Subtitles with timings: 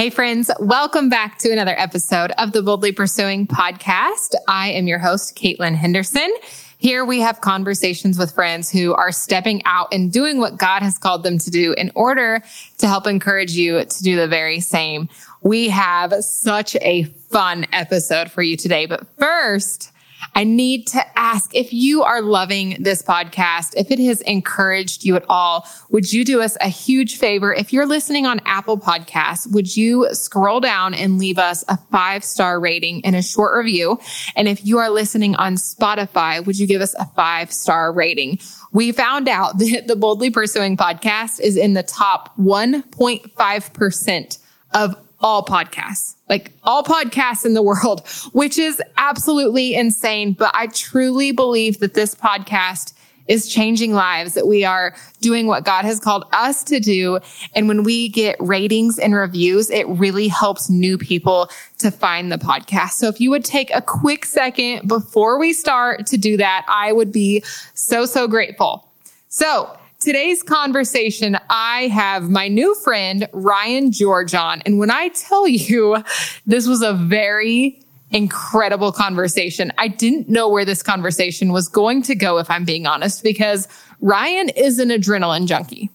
[0.00, 4.34] Hey, friends, welcome back to another episode of the Boldly Pursuing podcast.
[4.48, 6.34] I am your host, Caitlin Henderson.
[6.78, 10.96] Here we have conversations with friends who are stepping out and doing what God has
[10.96, 12.42] called them to do in order
[12.78, 15.10] to help encourage you to do the very same.
[15.42, 18.86] We have such a fun episode for you today.
[18.86, 19.92] But first,
[20.34, 25.16] I need to ask if you are loving this podcast, if it has encouraged you
[25.16, 27.52] at all, would you do us a huge favor?
[27.52, 32.24] If you're listening on Apple Podcasts, would you scroll down and leave us a five
[32.24, 33.98] star rating and a short review?
[34.36, 38.38] And if you are listening on Spotify, would you give us a five star rating?
[38.72, 44.38] We found out that the Boldly Pursuing podcast is in the top 1.5%
[44.72, 50.32] of all podcasts, like all podcasts in the world, which is absolutely insane.
[50.32, 52.94] But I truly believe that this podcast
[53.26, 57.20] is changing lives, that we are doing what God has called us to do.
[57.54, 61.48] And when we get ratings and reviews, it really helps new people
[61.78, 62.92] to find the podcast.
[62.92, 66.92] So if you would take a quick second before we start to do that, I
[66.92, 68.88] would be so, so grateful.
[69.28, 74.62] So Today's conversation, I have my new friend, Ryan George on.
[74.62, 76.02] And when I tell you
[76.46, 82.14] this was a very incredible conversation, I didn't know where this conversation was going to
[82.14, 83.68] go, if I'm being honest, because
[84.00, 85.90] Ryan is an adrenaline junkie.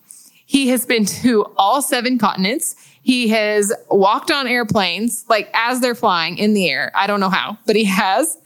[0.45, 2.75] He has been to all seven continents.
[3.01, 6.91] He has walked on airplanes, like as they're flying in the air.
[6.93, 8.37] I don't know how, but he has.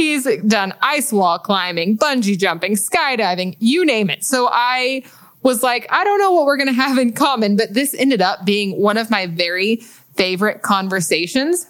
[0.00, 4.24] He's done ice wall climbing, bungee jumping, skydiving, you name it.
[4.24, 5.02] So I
[5.42, 8.22] was like, I don't know what we're going to have in common, but this ended
[8.22, 9.76] up being one of my very
[10.16, 11.66] favorite conversations.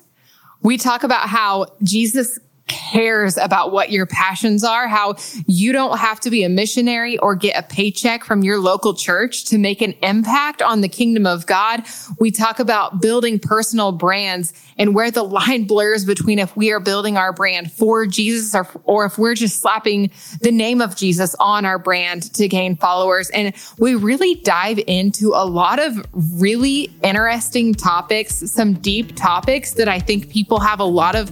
[0.63, 2.39] We talk about how Jesus
[2.71, 7.35] cares about what your passions are, how you don't have to be a missionary or
[7.35, 11.47] get a paycheck from your local church to make an impact on the kingdom of
[11.47, 11.83] God.
[12.21, 16.81] We talk about building personal brands and where the line blurs between if we are
[16.81, 20.11] building our brand for Jesus or, or if we're just slapping
[20.41, 23.31] the name of Jesus on our brand to gain followers.
[23.31, 26.07] And we really dive into a lot of
[26.41, 31.31] really interesting topics, some deep topics that I think people have a lot of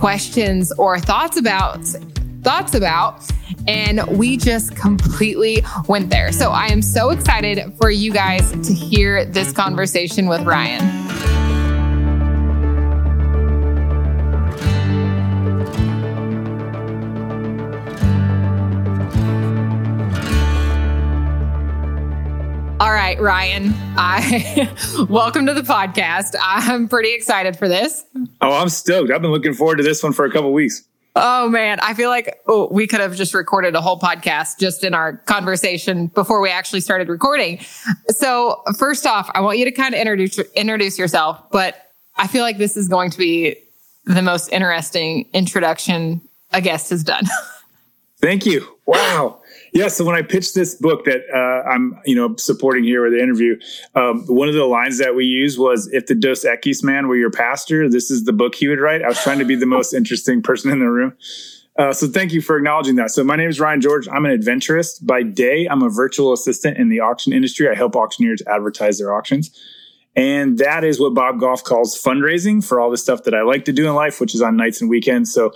[0.00, 1.84] questions or thoughts about
[2.42, 3.22] thoughts about
[3.68, 6.32] and we just completely went there.
[6.32, 11.39] So I am so excited for you guys to hear this conversation with Ryan.
[22.80, 23.74] All right, Ryan.
[23.98, 24.74] I
[25.10, 26.34] welcome to the podcast.
[26.40, 28.06] I'm pretty excited for this.
[28.40, 29.10] Oh, I'm stoked.
[29.10, 30.82] I've been looking forward to this one for a couple weeks.
[31.14, 34.82] Oh man, I feel like oh, we could have just recorded a whole podcast just
[34.82, 37.60] in our conversation before we actually started recording.
[38.08, 42.44] So, first off, I want you to kind of introduce introduce yourself, but I feel
[42.44, 43.56] like this is going to be
[44.06, 46.22] the most interesting introduction
[46.54, 47.24] a guest has done.
[48.22, 48.66] Thank you.
[48.86, 49.39] Wow.
[49.72, 49.88] Yeah.
[49.88, 53.22] So when I pitched this book that uh, I'm, you know, supporting here with the
[53.22, 53.58] interview,
[53.94, 57.16] um, one of the lines that we used was, "If the Dos Equis man were
[57.16, 59.66] your pastor, this is the book he would write." I was trying to be the
[59.76, 61.14] most interesting person in the room.
[61.78, 63.10] Uh, so thank you for acknowledging that.
[63.10, 64.08] So my name is Ryan George.
[64.08, 65.66] I'm an adventurist by day.
[65.66, 67.68] I'm a virtual assistant in the auction industry.
[67.68, 69.50] I help auctioneers advertise their auctions.
[70.16, 73.64] And that is what Bob Goff calls fundraising for all the stuff that I like
[73.66, 75.32] to do in life, which is on nights and weekends.
[75.32, 75.52] So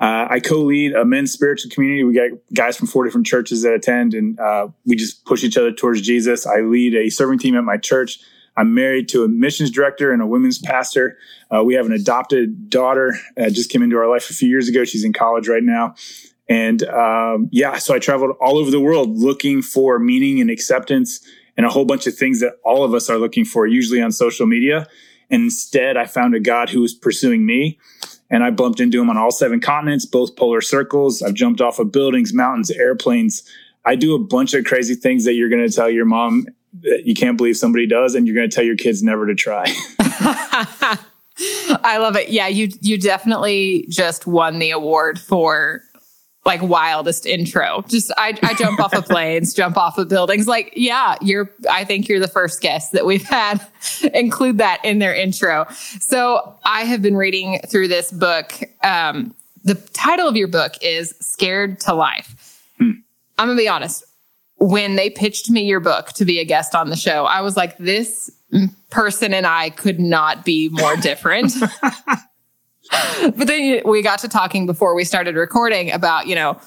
[0.00, 2.04] uh, I co-lead a men's spiritual community.
[2.04, 5.56] We got guys from four different churches that attend, and uh, we just push each
[5.56, 6.46] other towards Jesus.
[6.46, 8.20] I lead a serving team at my church.
[8.56, 11.16] I'm married to a missions director and a women's pastor.
[11.50, 14.68] Uh, we have an adopted daughter that just came into our life a few years
[14.68, 14.84] ago.
[14.84, 15.94] She's in college right now.
[16.48, 21.20] And um, yeah, so I traveled all over the world looking for meaning and acceptance
[21.56, 24.12] and a whole bunch of things that all of us are looking for, usually on
[24.12, 24.86] social media.
[25.30, 27.78] And instead, I found a God who was pursuing me
[28.30, 31.22] and I bumped into him on all seven continents, both polar circles.
[31.22, 33.42] I've jumped off of buildings, mountains, airplanes.
[33.84, 36.46] I do a bunch of crazy things that you're going to tell your mom
[36.82, 39.34] that you can't believe somebody does, and you're going to tell your kids never to
[39.34, 39.64] try.
[41.84, 42.30] I love it.
[42.30, 45.82] Yeah, you you definitely just won the award for
[46.48, 47.84] like wildest intro.
[47.88, 50.48] Just I, I jump off of planes, jump off of buildings.
[50.48, 53.60] Like, yeah, you're I think you're the first guest that we've had
[54.14, 55.66] include that in their intro.
[56.00, 58.54] So I have been reading through this book.
[58.82, 62.62] Um, the title of your book is Scared to Life.
[62.78, 62.92] Hmm.
[63.38, 64.04] I'm gonna be honest.
[64.56, 67.56] When they pitched me your book to be a guest on the show, I was
[67.56, 68.28] like, this
[68.90, 71.52] person and I could not be more different.
[73.36, 76.58] but then we got to talking before we started recording about, you know,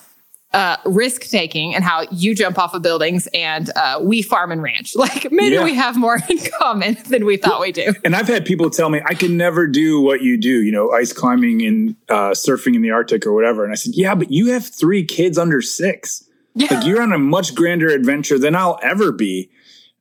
[0.53, 4.61] uh, risk taking and how you jump off of buildings and uh, we farm and
[4.61, 4.93] ranch.
[5.01, 5.63] Like maybe Yeah.
[5.63, 7.93] we have more in common than we thought we do.
[8.03, 10.91] And I've had people tell me I can never do what you do, you know,
[10.91, 13.63] ice climbing and uh, surfing in the Arctic or whatever.
[13.63, 16.27] And I said, yeah, but you have three kids under six.
[16.53, 19.49] Like you're on a much grander adventure than I'll ever be.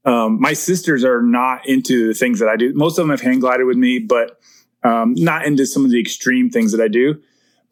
[0.05, 2.75] Um, my sisters are not into the things that I do.
[2.75, 4.41] Most of them have hang glided with me, but
[4.83, 7.21] um, not into some of the extreme things that I do.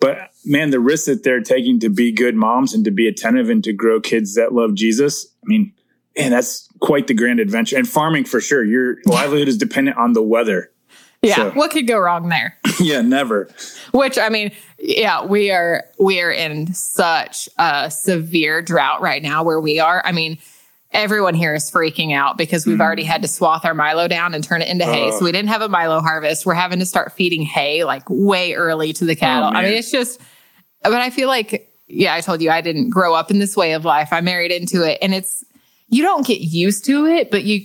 [0.01, 3.51] But man, the risks that they're taking to be good moms and to be attentive
[3.51, 5.27] and to grow kids that love Jesus.
[5.43, 5.73] I mean,
[6.17, 7.77] man, that's quite the grand adventure.
[7.77, 8.65] And farming for sure.
[8.65, 10.71] Your livelihood is dependent on the weather.
[11.23, 11.35] Yeah.
[11.35, 12.57] So- What could go wrong there?
[12.81, 13.49] yeah, never.
[13.91, 19.43] Which I mean, yeah, we are we are in such a severe drought right now
[19.43, 20.01] where we are.
[20.05, 20.39] I mean,
[20.93, 24.43] everyone here is freaking out because we've already had to swath our Milo down and
[24.43, 25.11] turn it into hay.
[25.11, 25.19] Oh.
[25.19, 25.33] So we uh.
[25.33, 26.47] didn't have a Milo harvest.
[26.47, 29.51] We're having to start feeding hay like way early to the oh, cattle.
[29.51, 30.21] I mean, it's just
[30.83, 33.73] but I feel like yeah, I told you I didn't grow up in this way
[33.73, 34.13] of life.
[34.13, 35.45] I married into it and it's
[35.89, 37.65] you don't get used to it, but you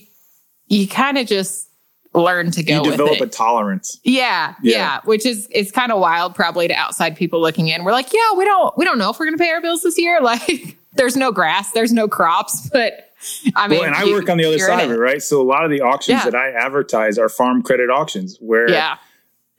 [0.68, 1.70] you kind of just
[2.14, 4.00] learn to go You develop a tolerance.
[4.04, 4.78] Yeah, Yeah.
[4.78, 7.84] yeah, which is it's kind of wild probably to outside people looking in.
[7.84, 9.82] We're like, yeah, we don't we don't know if we're going to pay our bills
[9.84, 10.20] this year.
[10.34, 13.13] Like there's no grass, there's no crops, but
[13.56, 15.22] I mean, well, and I you- work on the other side of it, right?
[15.22, 16.30] So a lot of the auctions Yeah.
[16.32, 18.98] that I advertise are farm credit auctions where Yeah,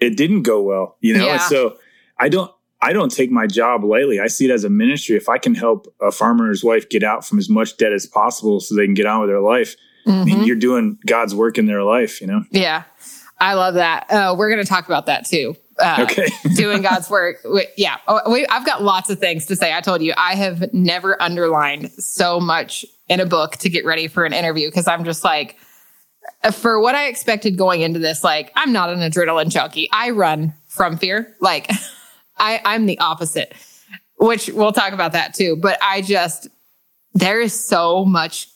[0.00, 1.24] it didn't go well, you know?
[1.26, 1.32] Yeah.
[1.34, 1.76] And so
[2.18, 2.50] I don't
[2.82, 4.20] I don't take my job lightly.
[4.20, 5.16] I see it as a ministry.
[5.16, 8.60] If I can help a farmer's wife get out from as much debt as possible
[8.60, 9.74] so they can get on with their life,
[10.06, 12.44] I mean, you're doing God's work in their life, you know?
[12.50, 12.82] yeah,
[13.40, 14.10] I love that.
[14.10, 15.56] Uh, we're going to talk about that too.
[15.78, 16.26] Uh, Okay.
[16.56, 17.38] doing God's work.
[17.50, 19.72] We- Yeah, Oh, we, I've got lots of things to say.
[19.74, 24.08] I told you I have never underlined so much in a book to get ready
[24.08, 25.56] for an interview because I'm just like,
[26.42, 29.88] uh, for what I expected going into this, like I'm not an adrenaline junkie.
[29.92, 31.36] I run from fear.
[31.40, 31.70] Like
[32.38, 33.54] I, I'm the opposite,
[34.18, 35.56] which we'll talk about that too.
[35.56, 36.48] But I just
[37.12, 38.48] there is so much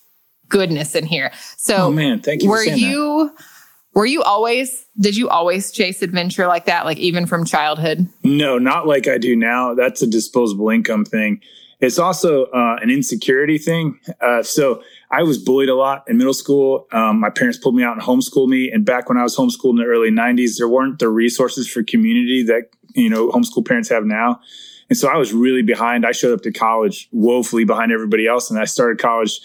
[0.48, 1.30] goodness in here.
[1.56, 2.48] So oh man, thank you.
[2.48, 2.86] were saying that.
[2.86, 3.32] you
[3.94, 8.58] were you always did you always chase adventure like that like even from childhood No,
[8.58, 9.74] not like I do now.
[9.74, 11.40] That's a disposable income thing.
[11.80, 14.00] It's also uh, an insecurity thing.
[14.20, 16.88] Uh, so I was bullied a lot in middle school.
[16.92, 18.70] Um, my parents pulled me out and homeschooled me.
[18.70, 21.82] And back when I was homeschooled in the early '90s, there weren't the resources for
[21.82, 24.40] community that you know homeschool parents have now.
[24.90, 26.04] And so I was really behind.
[26.04, 29.40] I showed up to college woefully behind everybody else, and I started college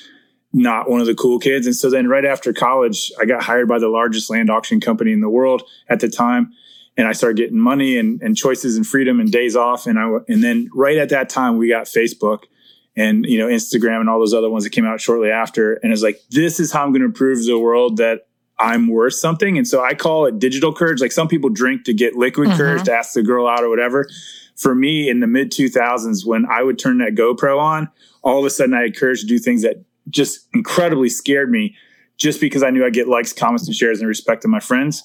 [0.55, 1.65] not one of the cool kids.
[1.65, 5.11] And so then right after college, I got hired by the largest land auction company
[5.11, 6.53] in the world at the time
[6.97, 9.87] and I started getting money and, and choices and freedom and days off.
[9.87, 12.43] And I and then right at that time we got Facebook
[12.95, 15.73] and you know Instagram and all those other ones that came out shortly after.
[15.75, 18.27] And it's like this is how I'm going to prove to the world that
[18.59, 19.57] I'm worth something.
[19.57, 21.01] And so I call it digital courage.
[21.01, 22.57] Like some people drink to get liquid Mhm.
[22.57, 24.07] courage to ask the girl out or whatever.
[24.55, 27.89] For me, in the mid 2000s, when I would turn that GoPro on,
[28.21, 31.75] all of a sudden I had courage to do things that just incredibly scared me,
[32.17, 35.01] just because I knew I'd get likes, comments, and shares and respect of my friends.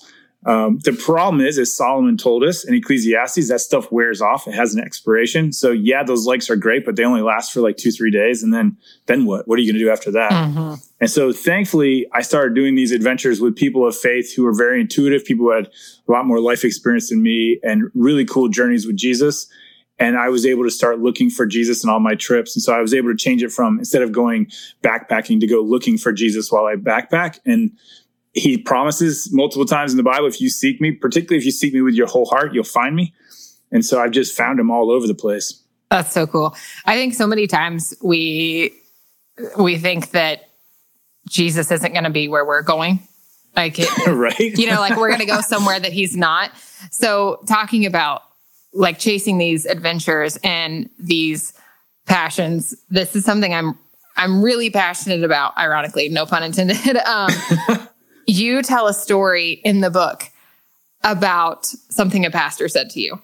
[0.46, 4.46] Um, the problem is, as Solomon told us in Ecclesiastes, that stuff wears off.
[4.46, 5.52] It has an expiration.
[5.52, 8.43] So yeah, those likes are great, but they only last for like two, three days.
[8.43, 8.76] And then,
[9.06, 9.49] then what?
[9.49, 10.31] What are you going to do after that?
[11.00, 14.81] And so thankfully, I started doing these adventures with people of faith who were very
[14.81, 15.67] intuitive, people who had
[16.08, 19.49] a lot more life experience than me and really cool journeys with Jesus.
[20.00, 22.55] And I was able to start looking for Jesus in all my trips.
[22.55, 24.50] And so I was able to change it from instead of going
[24.82, 27.40] backpacking to go looking for Jesus while I backpack.
[27.44, 27.73] And
[28.38, 31.73] he promises multiple times in the Bible, if you seek me, particularly if you seek
[31.75, 33.12] me with your whole heart, you'll find me.
[33.71, 35.62] And so I've just found him all over the place.
[35.90, 36.54] that's so cool
[36.85, 38.73] i think so many times we
[39.59, 40.50] we think that
[41.28, 43.00] jesus isn't going to be where we're going
[43.57, 44.38] like it, right?
[44.38, 46.50] you know like we're going to go somewhere that he's not
[46.90, 48.23] so talking about
[48.75, 51.52] like chasing these adventures and these
[52.07, 53.78] passions this is something i'm
[54.16, 57.30] i'm really passionate about ironically no pun intended um
[58.28, 60.25] you tell a story in the book
[61.02, 63.20] about something a pastor said to you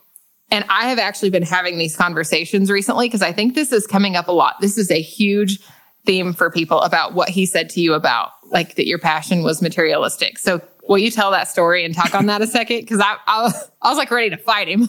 [0.50, 4.16] and i have actually been having these conversations recently because i think this is coming
[4.16, 5.60] up a lot this is a huge
[6.06, 9.60] theme for people about what he said to you about like that your passion was
[9.60, 13.16] materialistic so will you tell that story and talk on that a second because I,
[13.26, 14.88] I i was like ready to fight him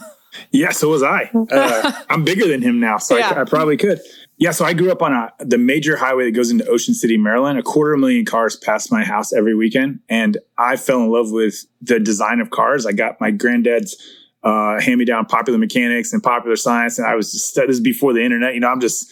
[0.50, 1.30] Yeah, so was I.
[1.50, 3.32] Uh, I'm bigger than him now, so Yeah.
[3.34, 4.00] I, I probably could.
[4.38, 7.16] Yeah, so I grew up on a, the major highway that goes into Ocean City,
[7.16, 7.58] Maryland.
[7.58, 11.10] A quarter of a million cars pass my house every weekend, and I fell in
[11.10, 12.84] love with the design of cars.
[12.84, 13.96] I got my granddad's
[14.42, 18.22] uh, hand-me-down Popular Mechanics and Popular Science, and I was just this is before the
[18.22, 18.52] internet.
[18.52, 19.10] You know, I'm just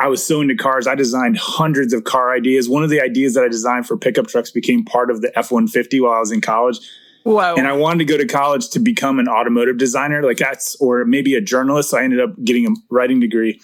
[0.00, 0.88] I was so into cars.
[0.88, 2.68] I designed hundreds of car ideas.
[2.68, 6.02] One of the ideas that I designed for pickup trucks became part of the F-150
[6.02, 6.80] while I was in college
[7.24, 10.76] whoa and I wanted to go to college to become an automotive designer, like that's,
[10.76, 11.90] or maybe a journalist.
[11.90, 13.60] So I ended up getting a writing degree.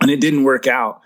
[0.00, 1.00] And it didn't work out.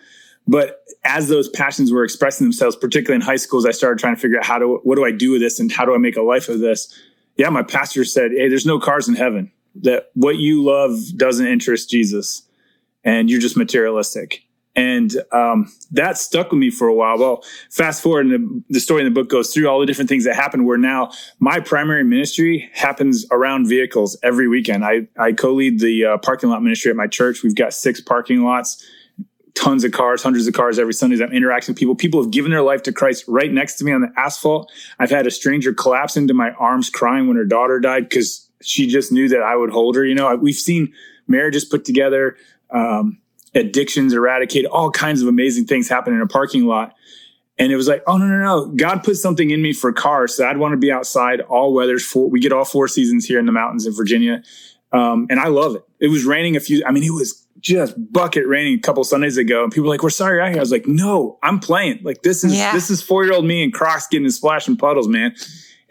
[0.46, 4.20] But as those passions were expressing themselves, particularly in high schools, I started trying to
[4.20, 6.16] figure out how to, what do I do with this and how do I make
[6.16, 6.92] a life of this?
[7.36, 9.52] Yeah, my pastor said, Hey, there's no cars in heaven.
[9.76, 12.42] That what you love doesn't interest Jesus
[13.04, 14.44] and you're just materialistic.
[14.76, 17.18] And um, that stuck with me for a while.
[17.18, 20.08] Well, fast forward, and the, the, story in the book goes through all the different
[20.08, 20.64] things that happen.
[20.64, 21.10] Where now
[21.40, 24.84] my primary ministry happens around vehicles every weekend.
[24.84, 27.42] I, I co lead the uh, parking lot ministry at my church.
[27.42, 28.84] We've got six parking lots
[29.54, 31.22] tons of cars, hundreds of cars every Sunday.
[31.22, 31.94] I'm interacting with people.
[31.94, 34.70] People have given their life to Christ right next to me on the asphalt.
[34.98, 38.86] I've had a stranger collapse into my arms crying when her daughter died because she
[38.86, 40.04] just knew that I would hold her.
[40.04, 40.92] You know, we've seen
[41.26, 42.36] marriages put together,
[42.70, 43.18] um,
[43.54, 46.94] addictions eradicated, all kinds of amazing things happen in a parking lot.
[47.58, 48.66] And it was like, oh no, no, no!
[48.74, 52.02] God put something in me for cars, so I'd want to be outside all weathers.
[52.02, 54.42] For we get all four seasons here in the mountains in Virginia,
[54.92, 55.84] um, and I love it.
[55.98, 56.82] It was raining a few.
[56.86, 60.02] I mean, it was just bucket raining a couple Sundays ago, and people were like,
[60.02, 62.00] "We're sorry you're out here." I was like, "No, I'm playing.
[62.02, 62.72] Like this is yeah.
[62.72, 65.34] this is four year old me and Crocs getting in splashing puddles, man."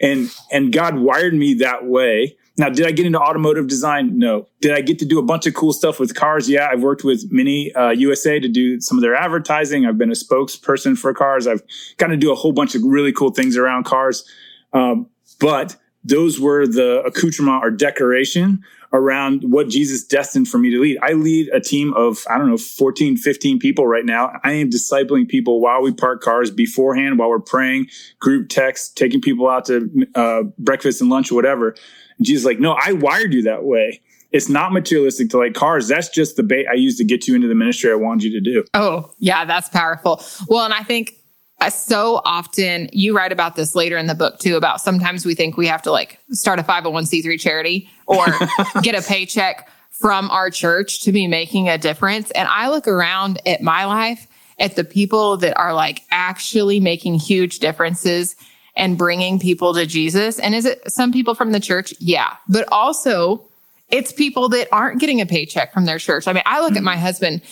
[0.00, 2.36] And and God wired me that way.
[2.58, 4.18] Now, did I get into automotive design?
[4.18, 4.48] No.
[4.60, 6.48] Did I get to do a bunch of cool stuff with cars?
[6.48, 9.86] Yeah, I've worked with Mini uh, USA to do some of their advertising.
[9.86, 11.46] I've been a spokesperson for cars.
[11.46, 11.62] I've
[11.96, 14.28] gotten to do a whole bunch of really cool things around cars.
[14.72, 20.80] Um, but those were the accoutrement or decoration around what Jesus destined for me to
[20.80, 20.98] lead.
[21.02, 24.32] I lead a team of, I don't know, 14, 15 people right now.
[24.42, 27.86] I am discipling people while we park cars beforehand, while we're praying,
[28.18, 31.76] group text, taking people out to uh, breakfast and lunch or whatever.
[32.20, 34.02] And Jesus like, no, I wired you that way.
[34.30, 35.88] It's not materialistic to like cars.
[35.88, 38.32] That's just the bait I used to get you into the ministry I wanted you
[38.32, 38.64] to do.
[38.74, 40.22] Oh, yeah, that's powerful.
[40.48, 41.16] Well, and I think
[41.60, 45.34] uh, so often you write about this later in the book too about sometimes we
[45.34, 48.26] think we have to like start a 501c3 charity or
[48.82, 53.42] get a paycheck from our church to be making a difference and i look around
[53.44, 54.26] at my life
[54.58, 58.36] at the people that are like actually making huge differences
[58.76, 62.66] and bringing people to jesus and is it some people from the church yeah but
[62.70, 63.44] also
[63.88, 66.78] it's people that aren't getting a paycheck from their church i mean i look mm-hmm.
[66.78, 67.42] at my husband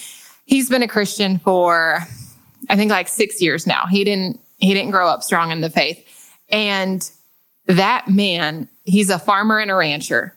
[0.46, 2.06] he's been a christian for
[2.68, 3.86] I think like six years now.
[3.86, 6.04] He didn't he didn't grow up strong in the faith.
[6.50, 7.08] And
[7.66, 10.34] that man, he's a farmer and a rancher.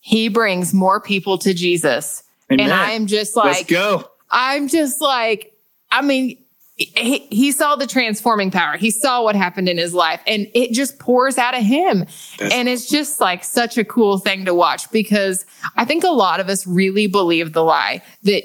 [0.00, 2.22] He brings more people to Jesus.
[2.52, 2.66] Amen.
[2.66, 4.08] And I'm just like, let's go.
[4.30, 5.54] I'm just like,
[5.90, 6.43] I mean,
[6.76, 8.76] he, he saw the transforming power.
[8.76, 12.00] He saw what happened in his life and it just pours out of him.
[12.38, 16.08] That's and it's just like such a cool thing to watch because I think a
[16.08, 18.42] lot of us really believe the lie that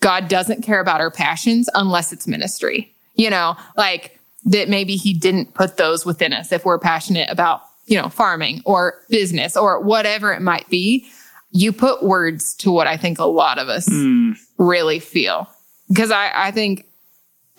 [0.00, 2.94] God doesn't care about our passions unless it's ministry.
[3.14, 7.62] You know, like that maybe he didn't put those within us if we're passionate about,
[7.86, 11.06] you know, farming or business or whatever it might be.
[11.50, 14.36] You put words to what I think a lot of us mm.
[14.56, 15.48] really feel.
[15.88, 16.87] Because I, I think,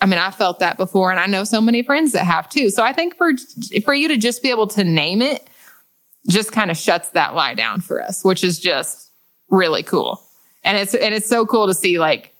[0.00, 2.70] I mean, I felt that before and I know so many friends that have too.
[2.70, 3.32] So I think for,
[3.84, 5.46] for you to just be able to name it
[6.28, 9.10] just kind of shuts that lie down for us, which is just
[9.48, 10.22] really cool.
[10.64, 12.34] And it's, and it's so cool to see like,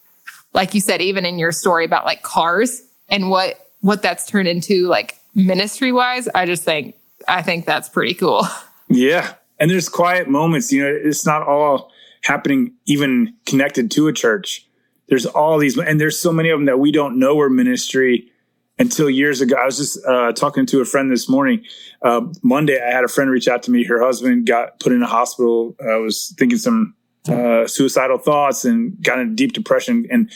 [0.55, 4.49] like you said, even in your story about like cars and what, what that's turned
[4.49, 6.29] into like ministry wise.
[6.35, 6.95] I just think,
[7.29, 8.47] I think that's pretty cool.
[8.91, 9.35] Yeah.
[9.61, 14.67] And there's quiet moments, you know, it's not all happening even connected to a church.
[15.11, 18.31] There's all these, and there's so many of them that we don't know are ministry
[18.79, 19.57] until years ago.
[19.57, 21.65] I was just uh, talking to a friend this morning.
[22.01, 23.85] Uh, Monday, I had a friend reach out to me.
[23.85, 25.75] Her husband got put in a hospital.
[25.83, 26.95] I was thinking some
[27.29, 30.07] uh, suicidal thoughts and got into deep depression.
[30.11, 30.31] And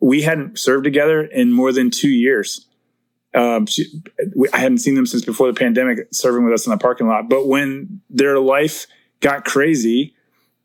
[0.00, 2.66] we hadn't served together in more than two years.
[3.32, 3.86] Um, she,
[4.34, 7.06] we, I hadn't seen them since before the pandemic, serving with us in the parking
[7.06, 7.28] lot.
[7.28, 8.88] But when their life
[9.20, 10.15] got crazy,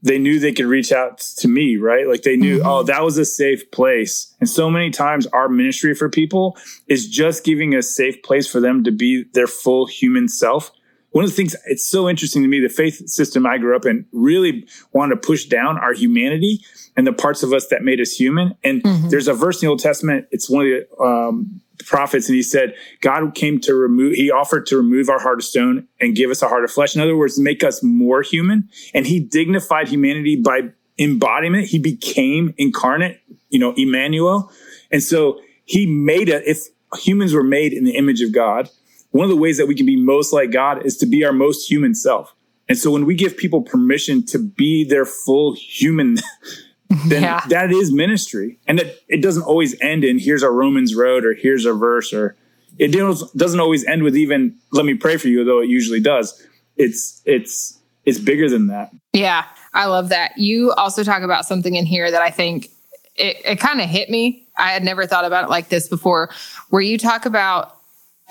[0.03, 2.07] they knew they could reach out to me, right?
[2.07, 2.67] Like they knew, mm-hmm.
[2.67, 4.33] oh, that was a safe place.
[4.39, 8.59] And so many times our ministry for people is just giving a safe place for
[8.59, 10.71] them to be their full human self
[11.11, 13.85] one of the things it's so interesting to me the faith system i grew up
[13.85, 16.63] in really wanted to push down our humanity
[16.95, 18.55] and the parts of us that made us human.
[18.63, 19.09] And mm-hmm.
[19.09, 22.43] there's a verse in the old testament it's one of the um, prophets and he
[22.43, 26.29] said god came to remove he offered to remove our heart of stone and give
[26.29, 26.95] us a heart of flesh.
[26.95, 28.69] In other words make us more human.
[28.93, 31.67] And he dignified humanity by embodiment.
[31.67, 34.51] He became incarnate you know emmanuel.
[34.91, 36.59] And so he made it if
[36.99, 38.69] humans were made in the image of god
[39.11, 41.33] one of the ways that we can be most like God is to be our
[41.33, 42.33] most human self.
[42.67, 46.17] And so when we give people permission to be their full human,
[47.07, 47.41] then yeah.
[47.49, 48.59] that is ministry.
[48.67, 52.13] And it, it doesn't always end in here's our Romans road or here's a verse
[52.13, 52.37] or
[52.79, 52.91] it
[53.35, 56.41] doesn't always end with even let me pray for you, though it usually does.
[56.77, 58.91] It's it's it's bigger than that.
[59.13, 60.37] Yeah, I love that.
[60.37, 62.69] You also talk about something in here that I think
[63.15, 64.47] it, it kind of hit me.
[64.57, 66.29] I had never thought about it like this before,
[66.69, 67.77] where you talk about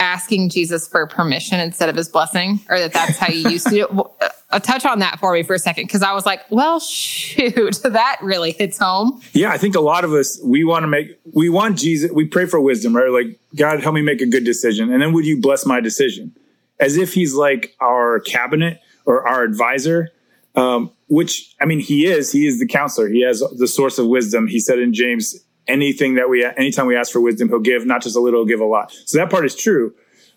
[0.00, 3.70] asking Jesus for permission instead of his blessing, or that that's how you used to
[3.70, 4.32] do it.
[4.50, 7.74] Uh, touch on that for me for a second, because I was like, well, shoot,
[7.84, 9.20] that really hits home.
[9.32, 12.24] Yeah, I think a lot of us, we want to make, we want Jesus, we
[12.24, 13.10] pray for wisdom, right?
[13.10, 14.92] Like, God, help me make a good decision.
[14.92, 16.34] And then would you bless my decision?
[16.80, 20.10] As if he's like our cabinet or our advisor.
[20.56, 22.32] Um, which I mean, he is.
[22.32, 23.08] He is the counselor.
[23.08, 24.46] He has the source of wisdom.
[24.46, 25.36] He said in James,
[25.66, 28.48] anything that we, anytime we ask for wisdom, he'll give not just a little, he'll
[28.48, 28.92] give a lot.
[29.06, 29.94] So that part is true,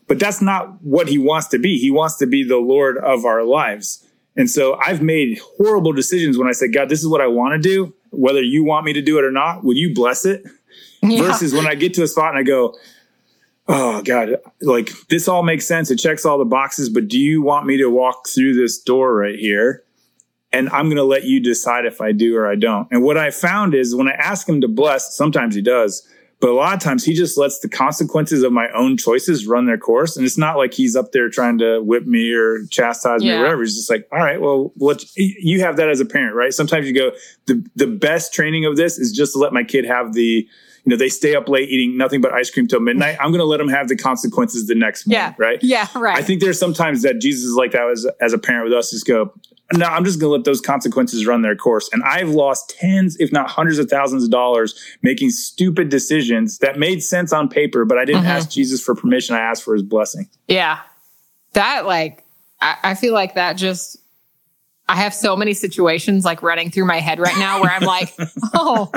[0.08, 1.78] but that's not what he wants to be.
[1.78, 4.06] He wants to be the Lord of our lives.
[4.36, 7.62] And so I've made horrible decisions when I said, God, this is what I want
[7.62, 7.94] to do.
[8.12, 10.44] Whether you want me to do it or not, will you bless it?
[11.06, 11.24] Yeah.
[11.24, 12.76] Versus when I get to a spot and I go,
[13.68, 15.92] oh God, like this all makes sense.
[15.92, 19.14] It checks all the boxes, but do you want me to walk through this door
[19.14, 19.84] right here?
[20.54, 22.88] And I'm going to let you decide if I do or I don't.
[22.92, 26.08] And what I found is when I ask him to bless, sometimes he does,
[26.40, 29.66] but a lot of times he just lets the consequences of my own choices run
[29.66, 30.16] their course.
[30.16, 33.40] And it's not like he's up there trying to whip me or chastise me or
[33.40, 33.62] whatever.
[33.64, 36.54] He's just like, all right, well, let you have that as a parent, right?
[36.54, 37.12] Sometimes you go,
[37.46, 40.48] the, the best training of this is just to let my kid have the,
[40.86, 43.16] you know, they stay up late eating nothing but ice cream till midnight.
[43.22, 45.34] I'm going to let them have the consequences the next morning, yeah.
[45.38, 45.60] right?
[45.64, 46.18] Yeah, right.
[46.18, 48.92] I think there's sometimes that Jesus is like that as, as a parent with us,
[48.92, 49.34] just go,
[49.74, 51.90] no, I'm just going to let those consequences run their course.
[51.92, 56.78] And I've lost tens, if not hundreds of thousands of dollars making stupid decisions that
[56.78, 58.32] made sense on paper, but I didn't mm-hmm.
[58.32, 59.36] ask Jesus for permission.
[59.36, 60.30] I asked for his blessing.
[60.48, 60.80] Yeah.
[61.54, 62.24] That, like,
[62.62, 63.98] I, I feel like that just,
[64.88, 68.14] I have so many situations like running through my head right now where I'm like,
[68.54, 68.92] oh,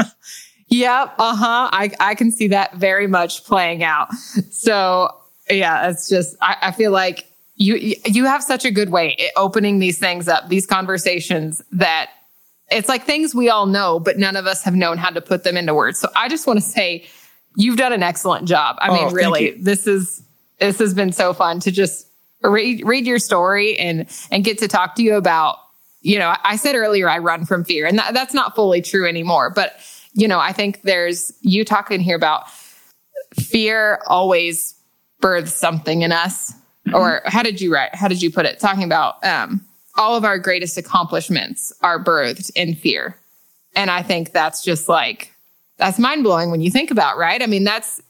[0.68, 1.14] Yep.
[1.18, 1.70] Uh huh.
[1.72, 4.12] I, I can see that very much playing out.
[4.50, 5.10] So
[5.48, 9.78] yeah, it's just, I, I feel like you, you have such a good way opening
[9.78, 12.10] these things up, these conversations that
[12.70, 15.44] it's like things we all know, but none of us have known how to put
[15.44, 15.98] them into words.
[15.98, 17.06] So I just want to say
[17.56, 18.76] you've done an excellent job.
[18.80, 20.22] I mean, oh, really, this is,
[20.58, 22.08] this has been so fun to just
[22.42, 25.58] read, read your story and, and get to talk to you about,
[26.02, 29.08] you know, I said earlier, I run from fear and that, that's not fully true
[29.08, 29.80] anymore, but
[30.12, 32.50] you know, I think there's you talking here about
[33.34, 34.74] fear always
[35.20, 36.54] births something in us.
[36.92, 37.94] Or how did you write?
[37.94, 38.58] How did you put it?
[38.58, 39.64] Talking about um,
[39.96, 43.16] all of our greatest accomplishments are birthed in fear.
[43.74, 45.32] And I think that's just like,
[45.76, 47.42] that's mind blowing when you think about, right?
[47.42, 48.00] I mean, that's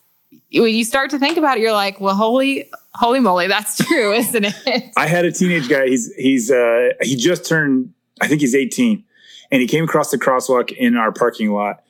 [0.53, 4.13] when you start to think about it, you're like, well, holy, holy moly, that's true,
[4.13, 4.93] isn't it?
[4.97, 5.87] I had a teenage guy.
[5.87, 9.03] He's, he's, uh, he just turned, I think he's 18
[9.51, 11.83] and he came across the crosswalk in our parking lot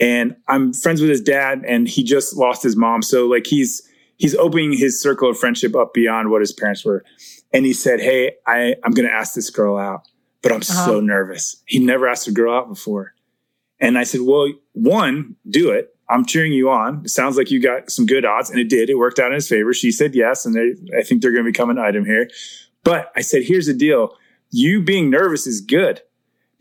[0.00, 3.02] and I'm friends with his dad and he just lost his mom.
[3.02, 3.82] So like he's,
[4.18, 7.04] he's opening his circle of friendship up beyond what his parents were.
[7.52, 10.08] And he said, Hey, I, I'm going to ask this girl out,
[10.42, 10.86] but I'm uh-huh.
[10.86, 11.62] so nervous.
[11.66, 13.14] He never asked a girl out before.
[13.80, 15.94] And I said, well, one, do it.
[16.08, 17.02] I'm cheering you on.
[17.04, 18.90] It sounds like you got some good odds and it did.
[18.90, 19.72] It worked out in his favor.
[19.72, 20.46] She said yes.
[20.46, 22.28] And they, I think they're going to become an item here.
[22.82, 24.16] But I said, here's the deal.
[24.50, 26.02] You being nervous is good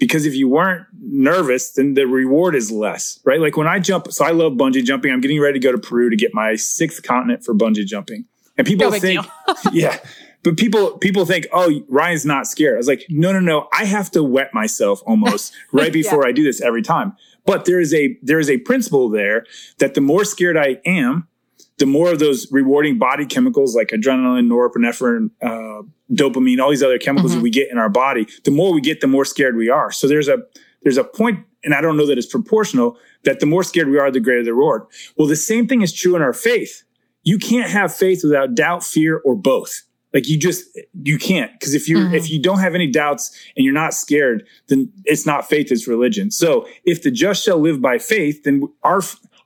[0.04, 3.40] because if you weren't nervous, then the reward is less, right?
[3.40, 5.14] Like when I jump, so I love bungee jumping.
[5.14, 8.26] I'm getting ready to go to Peru to get my sixth continent for bungee jumping.
[8.58, 9.26] And people no think,
[9.72, 10.00] yeah,
[10.44, 12.74] but people, people think, oh, Ryan's not scared.
[12.74, 13.70] I was like, no, no, no.
[13.72, 16.30] I have to wet myself almost right before yeah.
[16.30, 17.16] I do this every time.
[17.46, 19.46] But there is a, there is a principle there
[19.78, 21.30] that the more scared I am,
[21.78, 27.00] the more of those rewarding body chemicals like adrenaline, norepinephrine, uh, dopamine, all these other
[27.00, 27.40] chemicals mm-hmm.
[27.40, 29.92] that we get in our body, the more we get, the more scared we are.
[29.92, 30.38] So there's a
[30.84, 33.98] there's a point, and I don't know that it's proportional, that the more scared we
[33.98, 34.84] are, the greater the reward.
[35.18, 36.84] Well, the same thing is true in our faith.
[37.24, 39.84] You can't have faith without doubt, fear, or both.
[40.14, 40.66] Like you just
[41.02, 42.14] you can't because if you mm-hmm.
[42.14, 45.88] if you don't have any doubts and you're not scared, then it's not faith; it's
[45.88, 46.30] religion.
[46.30, 49.02] So if the just shall live by faith, then our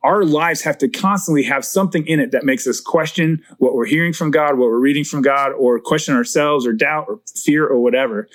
[0.07, 3.85] our lives have to constantly have something in it that makes us question what we're
[3.85, 7.67] hearing from God, what we're reading from God, or question ourselves or doubt or fear
[7.67, 8.29] or whatever.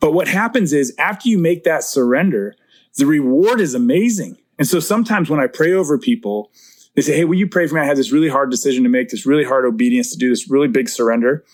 [0.00, 2.54] But what happens is after you make that surrender,
[2.96, 4.38] the reward is amazing.
[4.58, 6.50] And so sometimes when I pray over people,
[6.94, 7.82] they say, Hey, will you pray for me?
[7.82, 10.50] I had this really hard decision to make, this really hard obedience to do this
[10.50, 11.44] really big surrender.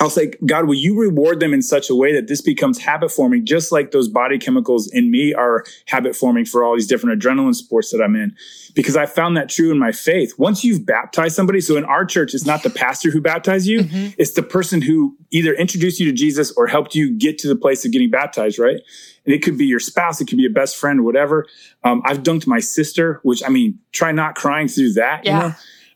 [0.00, 3.10] I'll say, God, will you reward them in such a way that this becomes habit
[3.10, 7.20] forming, just like those body chemicals in me are habit forming for all these different
[7.20, 8.34] adrenaline sports that I'm in?
[8.74, 10.32] Because I found that true in my faith.
[10.38, 13.80] Once you've baptized somebody, so in our church, it's not the pastor who baptized you,
[13.80, 14.14] mm-hmm.
[14.16, 17.56] it's the person who either introduced you to Jesus or helped you get to the
[17.56, 18.80] place of getting baptized, right?
[19.26, 21.46] And it could be your spouse, it could be a best friend, whatever.
[21.84, 25.26] Um, I've dunked my sister, which I mean, try not crying through that.
[25.26, 25.42] Yeah.
[25.42, 25.54] You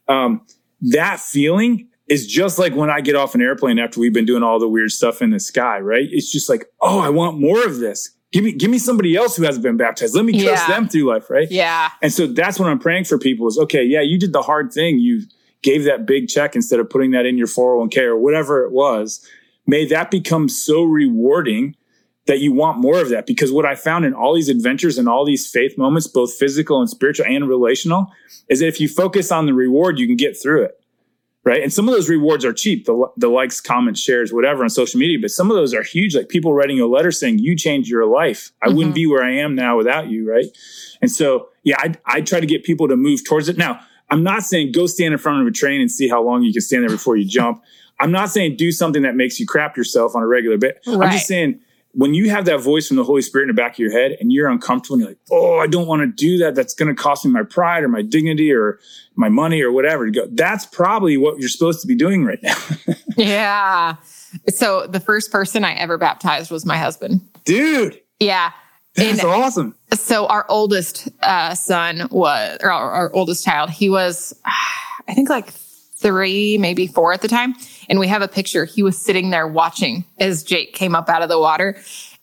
[0.09, 0.15] know?
[0.15, 0.47] um,
[0.83, 4.43] that feeling is just like when I get off an airplane after we've been doing
[4.43, 6.07] all the weird stuff in the sky, right?
[6.11, 8.11] It's just like, oh, I want more of this.
[8.33, 10.15] Give me, give me somebody else who hasn't been baptized.
[10.15, 10.75] Let me trust Yeah.
[10.75, 11.49] them through life, right?
[11.51, 11.91] Yeah.
[12.03, 14.73] And so that's what I'm praying for people is okay, yeah, you did the hard
[14.73, 14.99] thing.
[14.99, 15.23] You
[15.63, 19.27] gave that big check instead of putting that in your 401k or whatever it was.
[19.67, 21.75] May that become so rewarding
[22.27, 23.27] that you want more of that.
[23.27, 26.81] Because what I found in all these adventures and all these faith moments, both physical
[26.81, 28.11] and spiritual and relational,
[28.49, 30.79] is that if you focus on the reward, you can get through it.
[31.45, 31.63] Right.
[31.63, 34.99] And some of those rewards are cheap, the, the likes, comments, shares, whatever on social
[34.99, 35.19] media.
[35.21, 38.07] But some of those are huge, like people writing a letter saying, You changed your
[38.07, 38.51] life.
[38.63, 38.77] I Mhm.
[38.77, 40.27] wouldn't be where I am now without you.
[40.27, 40.47] Right.
[41.03, 43.59] And so, yeah, I, I try to get people to move towards it.
[43.59, 43.79] Now,
[44.11, 46.53] I'm not saying go stand in front of a train and see how long you
[46.53, 47.63] can stand there before you jump.
[48.01, 50.81] I'm not saying do something that makes you crap yourself on a regular bit.
[50.87, 51.61] I'm just saying
[51.97, 54.17] when you have that voice from the Holy Spirit in the back of your head
[54.21, 56.55] and you're uncomfortable and you're like, oh, I don't want to do that.
[56.55, 58.79] That's going to cost me my pride or my dignity or
[59.15, 60.09] my money or whatever.
[60.11, 62.57] Go, that's probably what you're supposed to be doing right now.
[63.17, 63.95] Yeah.
[64.49, 67.21] So the first person I ever baptized was my husband.
[67.45, 68.51] Dude, Yeah.
[68.97, 69.77] that's And- awesome.
[69.93, 74.35] So our oldest uh, son was, or our, our oldest child, he was,
[75.09, 77.55] I think like three, maybe four at the time.
[77.89, 78.65] And we have a picture.
[78.65, 81.77] He was sitting there watching as Jake came up out of the water.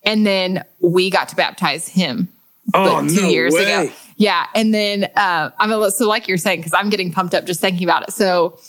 [0.04, 2.28] And then we got to baptize him
[2.74, 3.64] Oh, like two no years way.
[3.64, 3.92] ago.
[4.18, 4.46] Yeah.
[4.56, 7.46] And then uh, I'm a little, so like you're saying, because I'm getting pumped up
[7.46, 8.12] just thinking about it.
[8.14, 8.60] So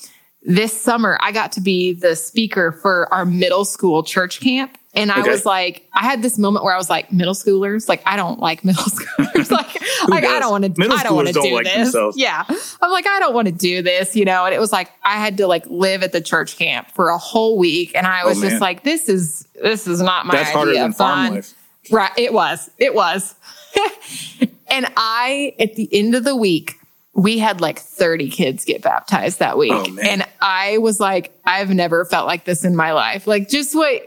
[0.42, 4.76] this summer, I got to be the speaker for our middle school church camp.
[4.94, 5.30] And I Okay.
[5.30, 8.38] was like, I had this moment where I was like, middle schoolers, like I don't
[8.40, 9.50] like middle schoolers.
[9.50, 11.74] like, like I don't want to, I don't want to don't like this.
[11.92, 12.18] themselves.
[12.18, 12.44] Yeah,
[12.82, 14.44] I'm like, I don't want to do this, you know.
[14.44, 17.16] And it was like I had to like live at the church camp for a
[17.16, 20.34] whole week, and I oh, was Oh, just like, this is this is not my
[20.34, 21.34] That's idea harder than farm fun.
[21.36, 21.54] life.
[21.90, 22.12] Right.
[22.18, 22.70] It was.
[22.78, 23.34] It was.
[24.68, 26.74] and I, at the end of the week,
[27.14, 29.72] we had like 30 kids get baptized that week.
[29.74, 33.26] Oh, and I was like, I've never felt like this in my life.
[33.26, 34.02] Like, just what,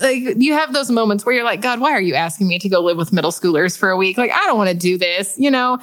[0.00, 2.68] like, you have those moments where you're like, God, why are you asking me to
[2.68, 4.18] go live with middle schoolers for a week?
[4.18, 5.78] Like, I don't want to do this, you know?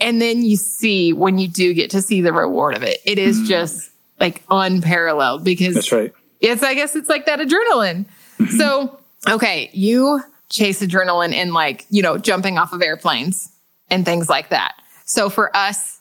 [0.00, 3.18] And then you see when you do get to see the reward of it, it
[3.18, 5.74] is just like unparalleled because.
[5.74, 6.12] That's right.
[6.40, 8.06] it's I guess it's like that adrenaline.
[8.38, 8.56] Mm-hmm.
[8.58, 10.20] So, okay, you
[10.50, 13.52] chase adrenaline in like, you know, jumping off of airplanes
[13.90, 14.74] and things like that.
[15.04, 16.00] So for us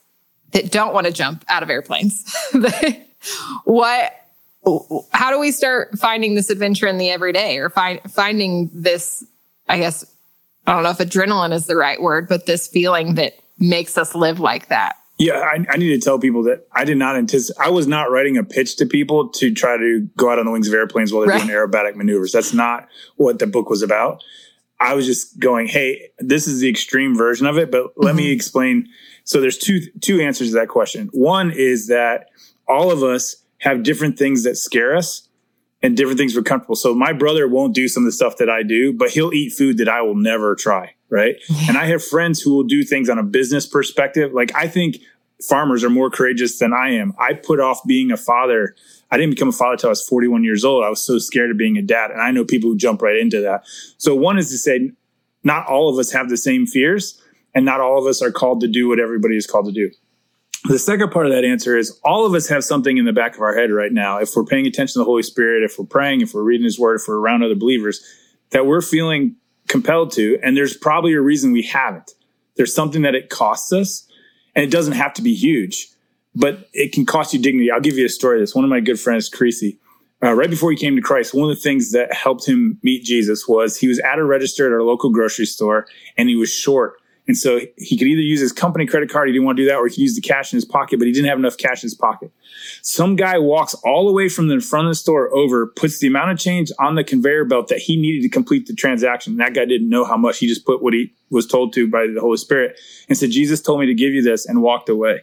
[0.52, 2.36] that don't want to jump out of airplanes,
[3.64, 4.23] what
[5.12, 9.26] how do we start finding this adventure in the everyday or find finding this
[9.68, 10.06] I guess
[10.66, 14.16] I don't know if adrenaline is the right word, but this feeling that makes us
[14.16, 14.96] live like that.
[15.20, 17.64] Yeah, I, I need to tell people that I did not anticipate.
[17.64, 20.52] I was not writing a pitch to people to try to go out on the
[20.52, 21.46] wings of airplanes while they're Right.
[21.46, 22.32] doing aerobatic maneuvers.
[22.32, 24.24] That's not what the book was about.
[24.80, 28.24] I was just going, "Hey, this is the extreme version of it." But let me
[28.24, 28.36] mm-hmm.
[28.36, 28.90] explain.
[29.24, 31.10] So there's two two answers to that question.
[31.14, 32.30] One is that
[32.68, 35.30] all of us have different things that scare us
[35.82, 36.76] and different things we're comfortable.
[36.76, 39.54] So my brother won't do some of the stuff that I do, but he'll eat
[39.54, 40.96] food that I will never try.
[41.10, 41.36] Right.
[41.68, 44.34] And I have friends who will do things on a business perspective.
[44.34, 44.98] Like I think
[45.48, 47.14] farmers are more courageous than I am.
[47.18, 48.76] I put off being a father.
[49.12, 50.84] I didn't become a father until I was 41 years old.
[50.84, 52.12] I was so scared of being a dad.
[52.12, 53.64] And I know people who jump right into that.
[53.98, 54.92] So one is to say,
[55.44, 57.22] not all of us have the same fears
[57.54, 59.92] and not all of us are called to do what everybody is called to do.
[60.66, 63.36] The second part of that answer is all of us have something in the back
[63.36, 64.20] of our head right now.
[64.20, 66.80] If we're paying attention to the Holy Spirit, if we're praying, if we're reading His
[66.80, 68.02] Word, if we're around other believers,
[68.52, 69.36] that we're feeling
[69.68, 70.40] compelled to.
[70.42, 72.12] And there's probably a reason we haven't.
[72.56, 74.08] There's something that it costs us,
[74.56, 75.90] and it doesn't have to be huge,
[76.34, 77.70] but it can cost you dignity.
[77.70, 78.40] I'll give you a story.
[78.40, 79.80] This one of my good friends, Creasy,
[80.24, 83.04] uh, right before he came to Christ, one of the things that helped him meet
[83.04, 86.50] Jesus was he was at a register at our local grocery store, and he was
[86.50, 86.94] short.
[87.26, 89.70] And so he could either use his company credit card, he didn't want to do
[89.70, 91.58] that, or he could use the cash in his pocket, but he didn't have enough
[91.58, 92.32] cash in his pocket.
[92.82, 96.08] Some guy walks all the way from the front of the store over, puts the
[96.08, 99.38] amount of change on the conveyor belt that he needed to complete the transaction.
[99.38, 100.40] That guy didn't know how much.
[100.40, 103.62] He just put what he was told to by the Holy Spirit and said, Jesus
[103.62, 105.22] told me to give you this and walked away.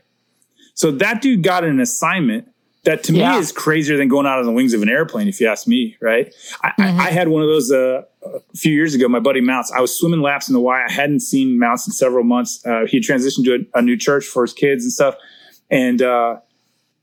[0.72, 2.48] So that dude got an assignment
[2.84, 3.32] that to Yeah.
[3.34, 5.66] me is crazier than going out on the wings of an airplane, if you ask
[5.66, 6.32] me, right?
[6.62, 6.98] I, Mhm.
[6.98, 9.70] I, I had one of those uh, a few years ago, my buddy Mounts.
[9.70, 10.84] I was swimming laps in the Y.
[10.88, 12.64] I hadn't seen Mounts in several months.
[12.64, 15.14] Uh, he transitioned to a, a new church for his kids and stuff.
[15.70, 16.36] And, uh,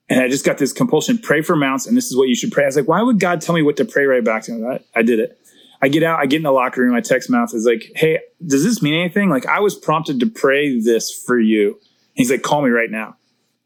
[0.09, 2.51] and I just got this compulsion, pray for Mounts, and this is what you should
[2.51, 2.63] pray.
[2.63, 4.65] I was like, why would God tell me what to pray right back to him?
[4.65, 5.37] I, I did it.
[5.81, 8.19] I get out, I get in the locker room, I text Mounts, is like, hey,
[8.45, 9.29] does this mean anything?
[9.29, 11.73] Like, I was prompted to pray this for you.
[11.73, 11.79] And
[12.15, 13.15] he's like, call me right now.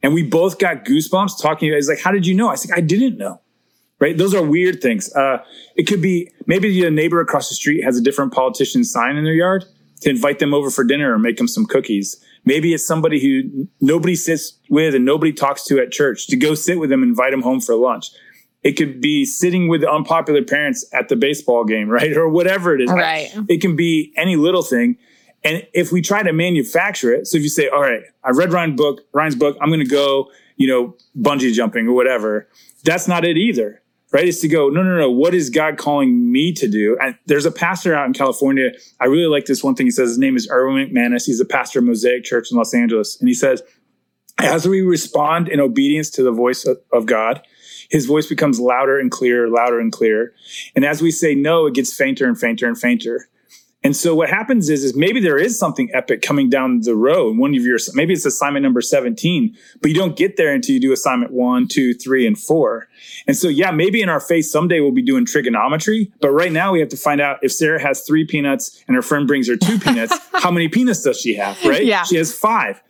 [0.04, 1.70] And we both got goosebumps talking.
[1.70, 2.50] About he's like, how did you know?
[2.50, 3.42] I said, I didn't know.
[4.00, 4.18] Right.
[4.18, 5.14] Those are weird things.
[5.14, 5.44] Uh,
[5.76, 9.24] it could be maybe your neighbor across the street has a different politician sign in
[9.24, 9.64] their yard
[10.02, 12.20] to invite them over for dinner or make them some cookies.
[12.44, 16.56] Maybe it's somebody who nobody sits with and nobody talks to at church to go
[16.56, 18.10] sit with them, and invite them home for lunch.
[18.64, 22.18] It could be sitting with unpopular parents at the baseball game, right?
[22.18, 22.92] Or whatever it is.
[22.92, 23.32] Right.
[23.48, 24.98] It can be any little thing.
[25.44, 28.54] And if we try to manufacture it, so if you say, all right, I read
[28.54, 32.48] Ryan's book, Ryan's book, I'm going to go, you know, bungee jumping or whatever.
[32.84, 34.28] That's not it either right?
[34.28, 35.10] Is to go, no, no, no.
[35.10, 36.98] What is God calling me to do?
[37.02, 38.72] And there's a pastor out in California.
[39.00, 40.10] I really like this one thing he says.
[40.10, 41.26] His name is Erwin McManus.
[41.26, 43.18] He's a pastor of Mosaic Church in Los Angeles.
[43.20, 43.64] And he says,
[44.38, 47.42] as we respond in obedience to the voice of God,
[47.90, 50.34] his voice becomes louder and clearer, louder and clearer.
[50.76, 53.28] And as we say no, it gets fainter and fainter and fainter.
[53.84, 57.38] And so what happens is, is maybe there is something epic coming down the road.
[57.38, 60.80] One of your, maybe it's assignment number 17, but you don't get there until you
[60.80, 62.88] do assignment one, two, three, and four.
[63.26, 66.74] And so, yeah, maybe in our face someday we'll be doing trigonometry, but right now
[66.74, 69.58] we have to find out if Sarah has three peanuts and her friend brings her
[69.58, 71.64] two peanuts, how many peanuts does she have?
[71.66, 71.86] Right?
[71.86, 72.04] Yeah.
[72.04, 72.82] She has five.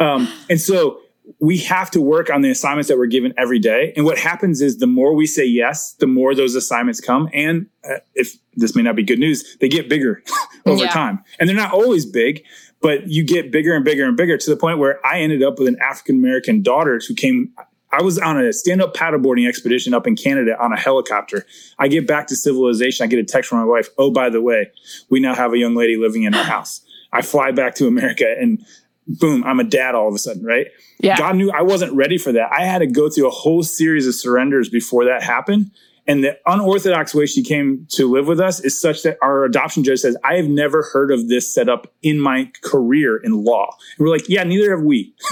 [0.00, 1.00] Um, and so
[1.38, 3.92] we have to work on the assignments that we're given every day.
[3.96, 7.28] And what happens is the more we say yes, the more those assignments come.
[7.32, 10.22] And uh, if this may not be good news, they get bigger
[10.66, 10.90] over Yeah.
[10.90, 11.24] time.
[11.38, 12.44] And they're not always big,
[12.80, 15.58] but you get bigger and bigger and bigger to the point where I ended up
[15.58, 17.52] with an African American daughter who came.
[17.92, 21.44] I was on a stand up paddleboarding expedition up in Canada on a helicopter.
[21.78, 23.02] I get back to civilization.
[23.02, 23.88] I get a text from my wife.
[23.98, 24.70] Oh, by the way,
[25.08, 26.82] we now have a young lady living in our house.
[27.12, 28.64] I fly back to America and
[29.08, 30.68] boom, I'm a dad all of a sudden, right?
[31.00, 31.18] Yeah.
[31.18, 32.52] God knew I wasn't ready for that.
[32.52, 35.72] I had to go through a whole series of surrenders before that happened.
[36.10, 39.84] And the unorthodox way she came to live with us is such that our adoption
[39.84, 43.76] judge says, I have never heard of this set up in my career in law.
[43.96, 45.14] And we're like, yeah, neither have we.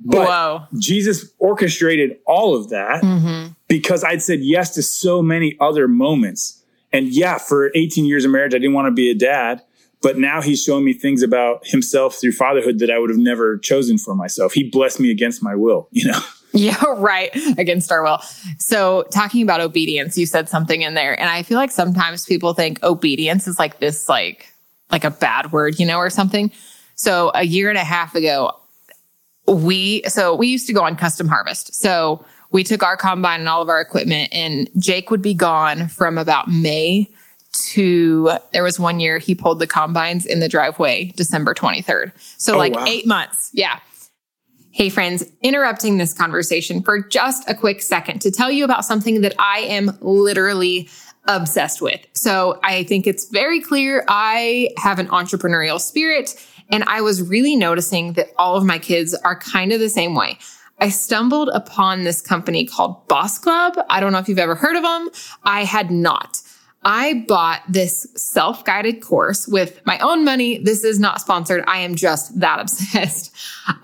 [0.00, 0.64] but Whoa.
[0.78, 3.52] Jesus orchestrated all of that Mm-hmm.
[3.68, 6.62] because I'd said yes to so many other moments.
[6.92, 9.62] And yeah, for 18 years of marriage, I didn't want to be a dad.
[10.02, 13.56] But now he's showing me things about himself through fatherhood that I would have never
[13.56, 14.52] chosen for myself.
[14.52, 16.20] He blessed me against my will, you know?
[16.56, 17.30] Yeah, right.
[17.58, 18.18] Against our will.
[18.58, 22.54] So, talking about obedience, you said something in there, and I feel like sometimes people
[22.54, 24.52] think obedience is like this, like,
[24.90, 26.50] like a bad word, you know, or something.
[26.94, 28.52] So, a year and a half ago,
[29.46, 31.74] we so we used to go on custom harvest.
[31.74, 35.88] So we took our combine and all of our equipment, and Jake would be gone
[35.88, 37.08] from about May
[37.52, 42.12] to there was one year he pulled the combines in the driveway December 23rd.
[42.38, 42.84] So Oh, like wow.
[42.86, 43.50] eight months.
[43.52, 43.78] Yeah.
[44.76, 49.22] Hey, friends, interrupting this conversation for just a quick second to tell you about something
[49.22, 50.90] that I am literally
[51.26, 52.06] obsessed with.
[52.12, 56.34] So I think it's very clear I have an entrepreneurial spirit,
[56.70, 60.14] and I was really noticing that all of my kids are kind of the same
[60.14, 60.36] way.
[60.78, 63.78] I stumbled upon this company called Boss Club.
[63.88, 65.08] I don't know if you've ever heard of them.
[65.42, 66.42] I had not.
[66.86, 70.58] I bought this self guided course with my own money.
[70.58, 71.64] This is not sponsored.
[71.66, 73.34] I am just that obsessed.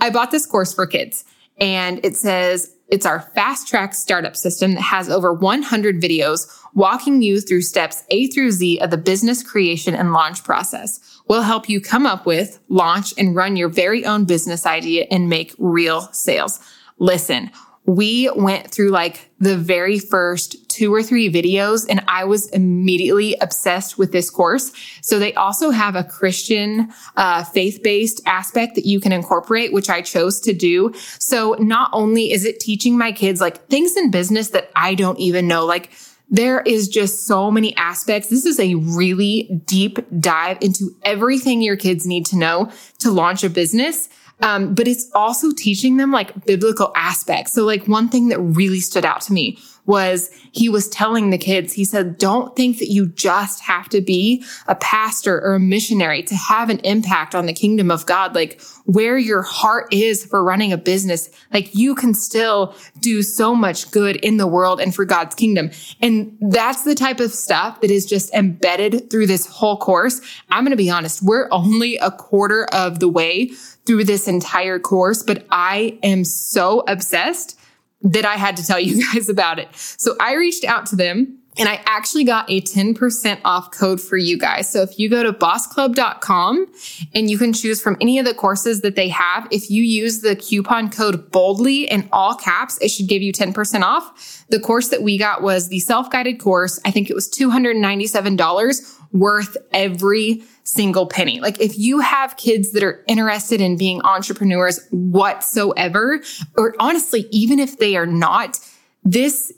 [0.01, 1.25] I bought this course for kids
[1.59, 7.23] and it says it's our fast track startup system that has over 100 videos walking
[7.23, 11.21] you through steps A through Z of the business creation and launch process.
[11.29, 15.29] We'll help you come up with, launch, and run your very own business idea and
[15.29, 16.61] make real sales.
[16.99, 17.51] Listen,
[17.85, 23.37] we went through like the very first two or three videos and I was immediately
[23.41, 24.73] obsessed with this course.
[25.03, 30.01] So they also have a Christian, uh, faith-based aspect that you can incorporate, which I
[30.01, 30.93] chose to do.
[31.19, 35.19] So not only is it teaching my kids like things in business that I don't
[35.19, 35.91] even know, like
[36.31, 38.29] there is just so many aspects.
[38.29, 43.45] This is a really deep dive into everything your kids need to know to launch
[43.45, 44.09] a business.
[44.43, 47.53] Um, but it's also teaching them like biblical aspects.
[47.53, 51.39] So like one thing that really stood out to me was he was telling the
[51.39, 55.61] kids, he said, don't think that you just have to be a pastor or a
[55.61, 58.35] missionary to have an impact on the kingdom of God.
[58.35, 63.55] Like where your heart is for running a business, like you can still do so
[63.55, 65.71] much good in the world and for God's kingdom.
[66.01, 70.21] And that's the type of stuff that is just embedded through this whole course.
[70.51, 71.23] I'm going to be honest.
[71.23, 73.51] We're only a quarter of the way
[73.85, 77.59] through this entire course, but I am so obsessed
[78.03, 79.69] that I had to tell you guys about it.
[79.75, 84.17] So I reached out to them and I actually got a 10% off code for
[84.17, 84.71] you guys.
[84.71, 86.67] So if you go to bossclub.com
[87.15, 90.21] and you can choose from any of the courses that they have, if you use
[90.21, 94.47] the coupon code boldly in all caps, it should give you 10% off.
[94.49, 96.81] The course that we got was the self-guided course.
[96.87, 101.41] I think it was $297 worth every single penny.
[101.41, 106.21] Like if you have kids that are interested in being entrepreneurs whatsoever,
[106.57, 108.59] or honestly, even if they are not,
[109.05, 109.53] this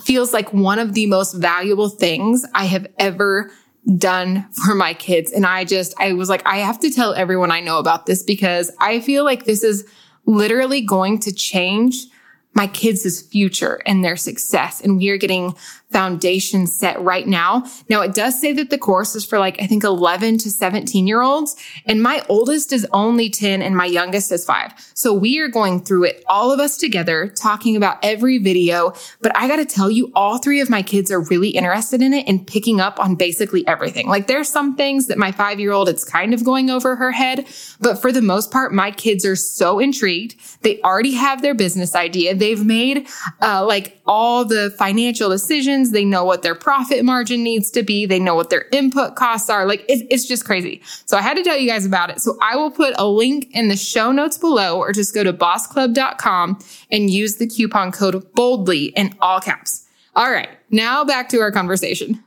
[0.00, 3.50] feels like one of the most valuable things I have ever
[3.96, 5.32] done for my kids.
[5.32, 8.22] And I just, I was like, I have to tell everyone I know about this
[8.22, 9.86] because I feel like this is
[10.26, 12.06] literally going to change
[12.54, 14.80] my kids' future and their success.
[14.80, 15.54] And we are getting
[15.90, 17.64] foundation set right now.
[17.88, 21.06] Now it does say that the course is for like, I think 11 to 17
[21.06, 21.56] year olds.
[21.86, 24.72] And my oldest is only 10 and my youngest is five.
[24.94, 28.92] So we are going through it, all of us together, talking about every video.
[29.20, 32.14] But I got to tell you, all three of my kids are really interested in
[32.14, 34.08] it and picking up on basically everything.
[34.08, 37.10] Like there's some things that my five year old, it's kind of going over her
[37.10, 37.46] head.
[37.80, 40.36] But for the most part, my kids are so intrigued.
[40.62, 42.34] They already have their business idea.
[42.34, 43.08] They've made
[43.42, 45.92] uh, like all the financial decisions margins.
[45.92, 48.06] They know what their profit margin needs to be.
[48.06, 49.66] They know what their input costs are.
[49.66, 50.82] Like it's, it's just crazy.
[51.06, 52.20] So I had to tell you guys about it.
[52.20, 55.32] So I will put a link in the show notes below or just go to
[55.32, 56.58] bossclub.com
[56.90, 59.86] and use the coupon code boldly in all caps.
[60.16, 60.50] All right.
[60.70, 62.22] Now back to our conversation.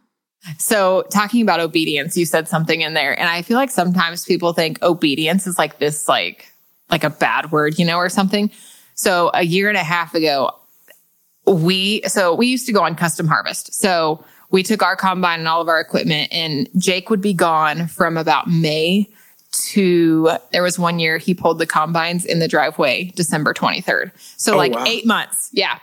[0.58, 3.18] So talking about obedience, you said something in there.
[3.18, 6.48] And I feel like sometimes people think obedience is like this, like,
[6.89, 8.52] like a bad word, you know, or something.
[8.96, 10.52] So a year and a half ago,
[11.45, 13.73] we, so we used to go on custom harvest.
[13.73, 17.88] So we took our combine and all of our equipment and Jake would be gone
[17.88, 19.10] from about May
[19.51, 24.12] to there was one year he pulled the combines in the driveway December 23rd.
[24.38, 24.84] So oh, like wow.
[24.86, 25.49] 8 months.
[25.53, 25.79] Yeah.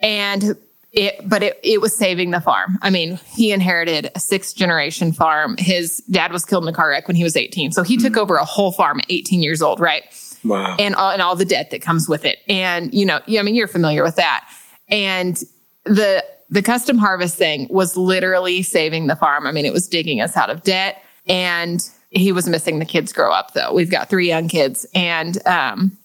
[0.00, 0.56] And
[0.92, 2.78] it but it it was saving the farm.
[2.82, 5.56] I mean, he inherited a sixth generation farm.
[5.58, 7.72] His dad was killed in a car wreck when he was 18.
[7.72, 8.06] So he mm-hmm.
[8.06, 10.04] took over a whole farm at 18 years old, right?
[10.44, 10.76] Wow.
[10.78, 12.38] And all, and all the debt that comes with it.
[12.48, 14.48] And you know, I mean, you're familiar with that.
[14.88, 15.42] And
[15.84, 19.46] the the custom harvest thing was literally saving the farm.
[19.46, 23.12] I mean, it was digging us out of debt and he was missing the kids
[23.12, 23.74] grow up though.
[23.74, 25.98] We've got three young kids and um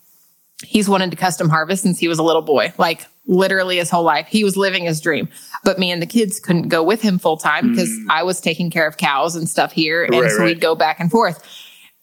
[0.63, 4.03] he's wanted to custom harvest since he was a little boy, like literally his whole
[4.03, 4.27] life.
[4.27, 5.29] He was living his dream.
[5.63, 8.05] But me and the kids couldn't go with him full time because mm.
[8.09, 10.03] I was taking care of cows and stuff here.
[10.03, 10.45] And right, so right.
[10.45, 11.43] we'd go back and forth.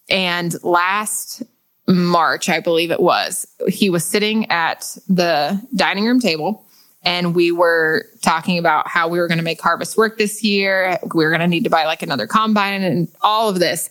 [0.09, 1.43] And last
[1.87, 6.65] March, I believe it was, he was sitting at the dining room table
[7.03, 10.99] and we were talking about how we were going to make harvest work this year.
[11.13, 13.89] We were going to need to buy like another combine and all of this.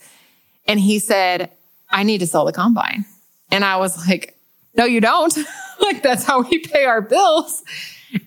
[0.67, 1.51] And he said,
[1.91, 3.05] I need to sell the combine.
[3.51, 4.37] And I was like,
[4.77, 5.37] no, you don't.
[5.81, 7.63] like that's how we pay our bills.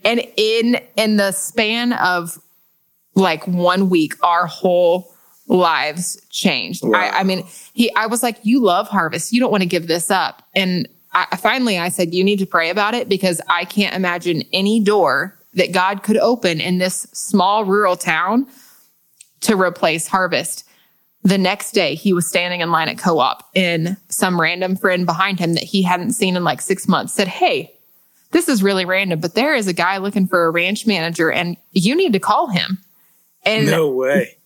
[0.03, 2.37] And in, in the span of
[3.15, 5.13] like one week, our whole
[5.47, 6.83] lives changed.
[6.83, 6.99] Wow.
[6.99, 9.31] I, I mean, he, I was like, you love harvest.
[9.31, 10.43] You don't want to give this up.
[10.55, 14.43] And I, finally I said, you need to pray about it because I can't imagine
[14.51, 18.47] any door that God could open in this small rural town
[19.41, 20.67] to replace harvest.
[21.23, 25.39] The next day he was standing in line at co-op and some random friend behind
[25.39, 27.73] him that he hadn't seen in like six months said, Hey,
[28.31, 31.55] this is really random, but there is a guy looking for a ranch manager and
[31.71, 32.79] you need to call him.
[33.45, 34.37] And no way.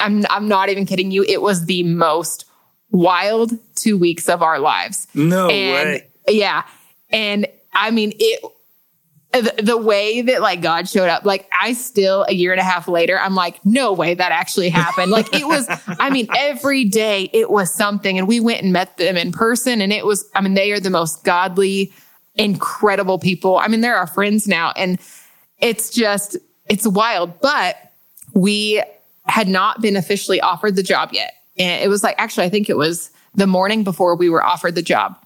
[0.00, 1.24] I'm, I'm not even kidding you.
[1.24, 2.46] It was the most
[2.90, 5.06] wild two weeks of our lives.
[5.14, 6.08] No and way.
[6.28, 6.64] Yeah.
[7.10, 8.40] And I mean, it,
[9.34, 12.64] the, the way that like God showed up, like I still a year and a
[12.64, 15.10] half later, I'm like, no way that actually happened.
[15.10, 15.66] like it was,
[15.98, 18.16] I mean, every day it was something.
[18.16, 20.78] And we went and met them in person and it was, I mean, they are
[20.78, 21.92] the most godly,
[22.36, 23.58] incredible people.
[23.58, 25.00] I mean, they're our friends now and
[25.58, 27.76] it's just, it's wild, but
[28.34, 28.82] we
[29.26, 31.34] had not been officially offered the job yet.
[31.58, 34.76] And it was like, actually, I think it was the morning before we were offered
[34.76, 35.16] the job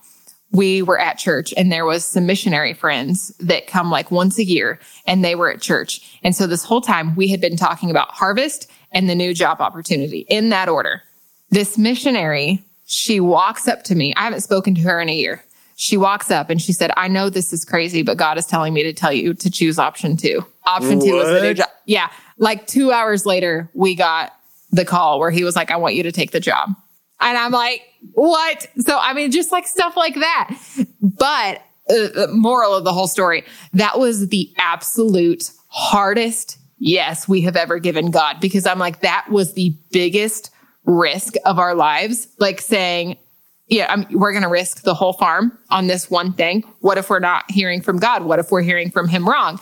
[0.51, 4.45] we were at church and there was some missionary friends that come like once a
[4.45, 6.19] year and they were at church.
[6.23, 9.61] And so this whole time we had been talking about harvest and the new job
[9.61, 11.03] opportunity in that order.
[11.51, 14.15] This missionary, she walks up to me.
[14.17, 15.45] I haven't spoken to her in a year.
[15.77, 18.75] She walks up and she said, I know this is crazy, but God is telling
[18.75, 20.45] me to tell you to choose option two.
[20.67, 21.69] Option two was the new job.
[21.85, 22.11] Yeah.
[22.39, 24.35] Like two hours later, we got
[24.71, 26.71] the call where he was like, I want you to take the job.
[27.21, 28.67] And I'm like, what?
[28.79, 30.57] So, I mean, just like stuff like that.
[31.01, 37.57] But uh, moral of the whole story, that was the absolute hardest yes we have
[37.57, 40.51] ever given God because I'm like, that was the biggest
[40.85, 42.29] risk of our lives.
[42.39, 43.19] Like saying,
[43.67, 46.63] yeah, I'm, we're going to risk the whole farm on this one thing.
[46.81, 48.23] What if we're not hearing from God?
[48.25, 49.61] What if we're hearing from him wrong?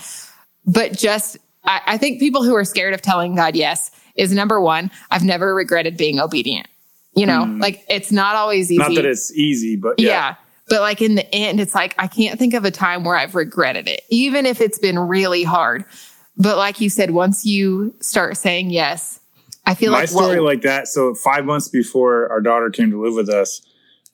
[0.64, 4.60] But just, I, I think people who are scared of telling God yes is number
[4.60, 6.68] one, I've never regretted being obedient.
[7.16, 7.60] You know, mm.
[7.60, 8.78] like it's not always easy.
[8.78, 10.08] Not that it's easy, but yeah.
[10.08, 10.34] yeah.
[10.68, 13.34] But like in the end, it's like I can't think of a time where I've
[13.34, 15.84] regretted it, even if it's been really hard.
[16.36, 19.20] But like you said, once you start saying yes,
[19.64, 20.88] I feel my like my story like that.
[20.88, 23.62] So five months before our daughter came to live with us,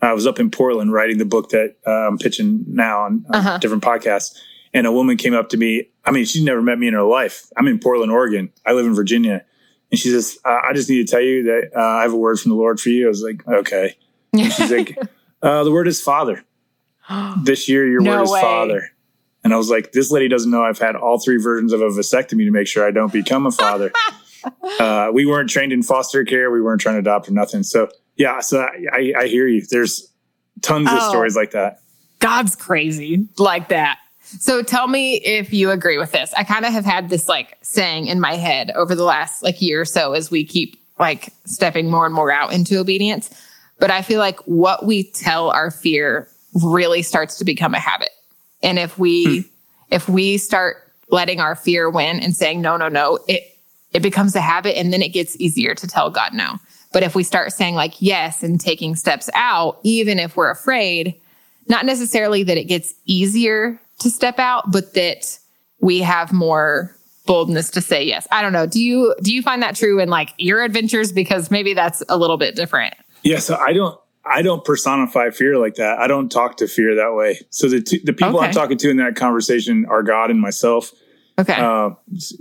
[0.01, 3.35] I was up in Portland writing the book that uh, I'm pitching now on, on
[3.35, 3.59] uh-huh.
[3.59, 4.37] different podcasts.
[4.75, 5.89] And a woman came up to me.
[6.05, 7.47] I mean, she's never met me in her life.
[7.57, 8.51] I'm in Portland, Oregon.
[8.65, 9.45] I live in Virginia.
[9.93, 12.41] And she says, I just need to tell you that uh, I have a word
[12.41, 13.05] from the Lord for you.
[13.05, 13.95] I was like, okay.
[14.33, 14.97] And she's like,
[15.43, 16.43] uh, the word is father.
[17.43, 18.41] this year, your no word is way.
[18.41, 18.89] father.
[19.45, 21.89] And I was like, this lady doesn't know I've had all three versions of a
[21.89, 23.93] vasectomy to make sure I don't become a father.
[24.81, 26.51] uh, we weren't trained in foster care.
[26.51, 27.63] We weren't trying to adopt or nothing.
[27.63, 29.63] So yeah, so I, I hear you.
[29.69, 30.11] There's
[30.63, 31.81] tons of oh, stories like that.
[32.19, 33.99] God's crazy like that.
[34.41, 36.33] So tell me if you agree with this.
[36.35, 39.61] I kind of have had this like saying in my head over the last like
[39.61, 43.31] year or so as we keep like stepping more and more out into obedience.
[43.79, 46.29] But I feel like what we tell our fear
[46.63, 48.11] really starts to become a habit.
[48.63, 49.49] And if we hmm.
[49.91, 50.77] if we start
[51.11, 53.43] letting our fear win and saying no, no, no, it
[53.93, 56.57] it becomes a habit and then it gets easier to tell God no.
[56.93, 61.19] But if we start saying like yes and taking steps out, even if we're afraid,
[61.69, 65.39] not necessarily that it gets easier to step out, but that
[65.81, 66.97] we have more
[67.27, 68.27] boldness to say yes.
[68.31, 68.67] I don't know.
[68.67, 72.17] Do you do you find that true in like your adventures because maybe that's a
[72.17, 72.95] little bit different?
[73.23, 75.99] Yeah, so I don't I don't personify fear like that.
[75.99, 77.41] I don't talk to fear that way.
[77.51, 78.47] So the the people okay.
[78.47, 80.93] I'm talking to in that conversation are God and myself.
[81.39, 81.55] Okay.
[81.55, 81.91] Uh,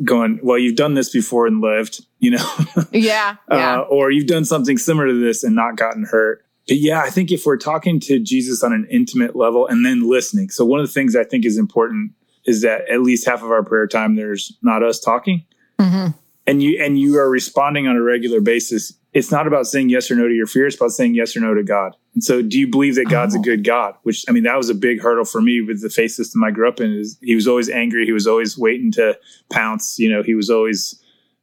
[0.04, 2.46] going, well, you've done this before and lived, you know?
[2.92, 3.38] yeah.
[3.50, 3.80] yeah.
[3.80, 6.46] Uh, or you've done something similar to this and not gotten hurt.
[6.68, 10.10] But yeah, I think if we're talking to Jesus on an intimate level and then
[10.10, 10.50] listening.
[10.50, 12.12] So one of the things I think is important
[12.46, 15.46] is that at least half of our prayer time, there's not us talking.
[15.80, 16.12] Mm-hmm.
[16.48, 18.94] And you, and you are responding on a regular basis.
[19.14, 20.68] It's not about saying yes or no to your fear.
[20.68, 21.96] It's about saying yes or no to God.
[22.14, 23.40] And so do you believe that God's oh.
[23.40, 23.96] a good God?
[24.04, 26.52] Which, I mean, that was a big hurdle for me with the faith system I
[26.52, 28.06] grew up in is he was always angry.
[28.06, 29.18] He was always waiting to
[29.52, 30.00] pounce.
[30.00, 31.02] You know, he was always,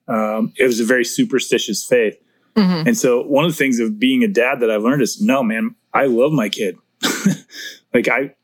[0.08, 2.16] um, it was a very superstitious faith.
[2.59, 2.88] Mm-hmm.
[2.88, 5.42] And so one of the things of being a dad that I've learned is no,
[5.42, 6.76] man, I love my kid.
[7.94, 8.34] like I,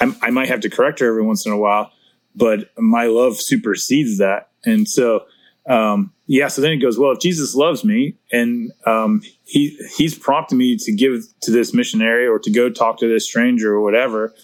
[0.00, 1.92] I, I might have to correct her every once in a while,
[2.34, 4.50] but my love supersedes that.
[4.64, 5.24] And so,
[5.68, 10.16] um, yeah, so then it goes, well, if Jesus loves me and, um, he, he's
[10.16, 13.80] prompted me to give to this missionary or to go talk to this stranger or
[13.80, 14.34] whatever,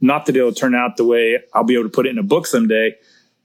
[0.00, 2.22] not that it'll turn out the way I'll be able to put it in a
[2.22, 2.94] book someday,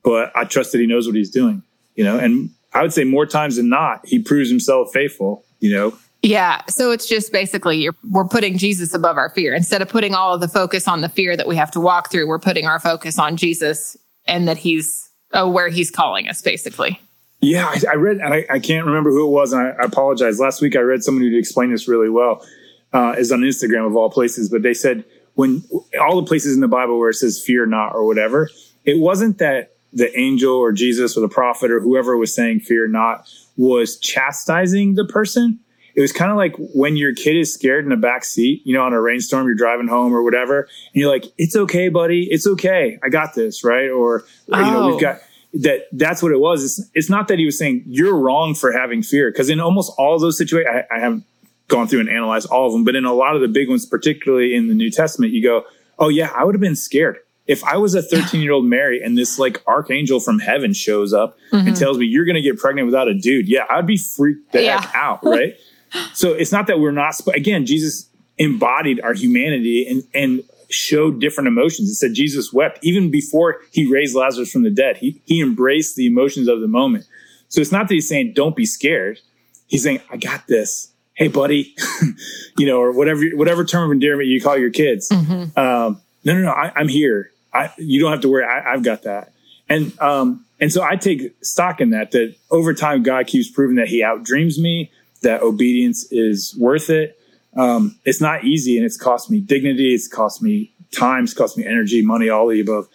[0.03, 1.63] but I trust that he knows what he's doing,
[1.95, 5.73] you know, and I would say more times than not, he proves himself faithful, you
[5.73, 5.97] know?
[6.21, 6.61] Yeah.
[6.67, 9.53] So it's just basically we're putting Jesus above our fear.
[9.53, 12.11] Instead of putting all of the focus on the fear that we have to walk
[12.11, 13.95] through, we're putting our focus on Jesus
[14.27, 16.99] and that he's uh, where he's calling us, basically.
[17.41, 17.67] Yeah.
[17.67, 20.39] I, I read, and I, I, can't remember who it was, and I, I, apologize.
[20.39, 22.45] Last week I read someone who explained this really well,
[22.91, 25.05] uh, is on Instagram of all places, but they said
[25.35, 25.63] when
[26.01, 28.49] all the places in the Bible where it says fear not or whatever,
[28.83, 32.87] it wasn't that the angel or Jesus or the prophet or whoever was saying fear
[32.87, 33.27] not
[33.57, 35.59] was chastising the person.
[35.95, 38.73] It was kind of like when your kid is scared in the back seat, you
[38.73, 42.27] know, on a rainstorm, you're driving home or whatever, and you're like, "It's okay, buddy.
[42.31, 42.97] It's okay.
[43.03, 43.89] I got this." Right?
[43.89, 44.23] Or
[44.53, 44.59] oh.
[44.59, 44.99] you know, we've oh.
[44.99, 45.19] got
[45.55, 45.87] that.
[45.91, 46.63] That's what it was.
[46.63, 49.91] It's, it's not that he was saying you're wrong for having fear, because in almost
[49.97, 51.25] all those situations, I, I haven't
[51.67, 53.85] gone through and analyzed all of them, but in a lot of the big ones,
[53.85, 55.65] particularly in the New Testament, you go,
[55.97, 57.17] "Oh yeah, I would have been scared."
[57.49, 61.13] If I was a 13 year old Mary and this like archangel from heaven shows
[61.13, 61.67] up mm-hmm.
[61.67, 64.53] and tells me you're going to get pregnant without a dude, yeah, I'd be freaked
[64.53, 64.79] the yeah.
[64.79, 65.55] heck out, right?
[66.13, 71.47] so it's not that we're not, again, Jesus embodied our humanity and, and showed different
[71.47, 71.89] emotions.
[71.89, 74.97] It said Jesus wept even before he raised Lazarus from the dead.
[74.97, 77.05] He, he embraced the emotions of the moment.
[77.47, 79.19] So it's not that he's saying, don't be scared.
[79.65, 80.93] He's saying, I got this.
[81.15, 81.75] Hey, buddy,
[82.57, 85.09] you know, or whatever, whatever term of endearment you call your kids.
[85.09, 85.59] Mm-hmm.
[85.59, 88.45] Um, no, no, no, I, I'm here I, you don't have to worry.
[88.45, 89.33] I, have got that.
[89.67, 93.77] And, um, and so I take stock in that, that over time, God keeps proving
[93.77, 94.91] that he outdreams me,
[95.21, 97.19] that obedience is worth it.
[97.55, 99.93] Um, it's not easy and it's cost me dignity.
[99.93, 101.23] It's cost me time.
[101.23, 102.87] It's cost me energy, money, all the above.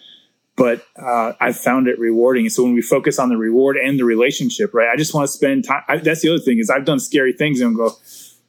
[0.57, 2.45] But, uh, I found it rewarding.
[2.45, 4.89] And so when we focus on the reward and the relationship, right?
[4.89, 5.83] I just want to spend time.
[5.89, 7.91] I, that's the other thing is I've done scary things and go,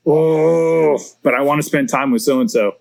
[0.05, 2.75] Oh, but I want to spend time with so and so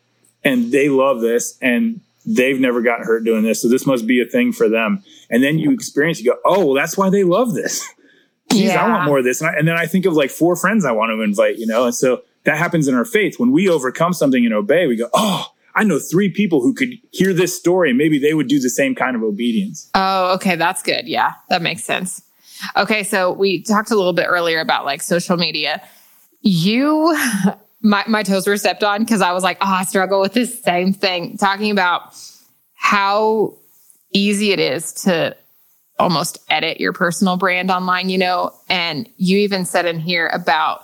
[0.45, 1.59] and they love this.
[1.61, 3.63] And they've never gotten hurt doing this.
[3.63, 5.03] So this must be a thing for them.
[5.31, 7.87] And then you experience, you go, oh, well, that's why they love this.
[8.51, 8.85] Jeez, yeah.
[8.85, 9.41] I want more of this.
[9.41, 11.67] And, I, and, then I think of like four friends I want to invite, you
[11.67, 11.85] know?
[11.85, 13.39] And so that happens in our faith.
[13.39, 16.91] When we overcome something and obey, we go, oh, I know three people who could
[17.11, 19.91] hear this story and maybe they would do the same kind of obedience.
[19.95, 20.57] Oh, okay.
[20.57, 21.07] That's good.
[21.09, 22.23] Yeah, that makes sense.
[22.77, 23.03] Okay.
[23.03, 25.83] So we talked a little bit earlier about like social media.
[26.43, 27.17] You
[27.85, 30.61] my, my toes were stepped on because I was like, oh, I struggle with this
[30.63, 31.37] same thing.
[31.37, 32.19] Talking about
[32.75, 33.55] how
[34.13, 35.37] easy it is to
[35.99, 38.53] almost edit your personal brand online, you know?
[38.71, 40.81] And you even said in here about,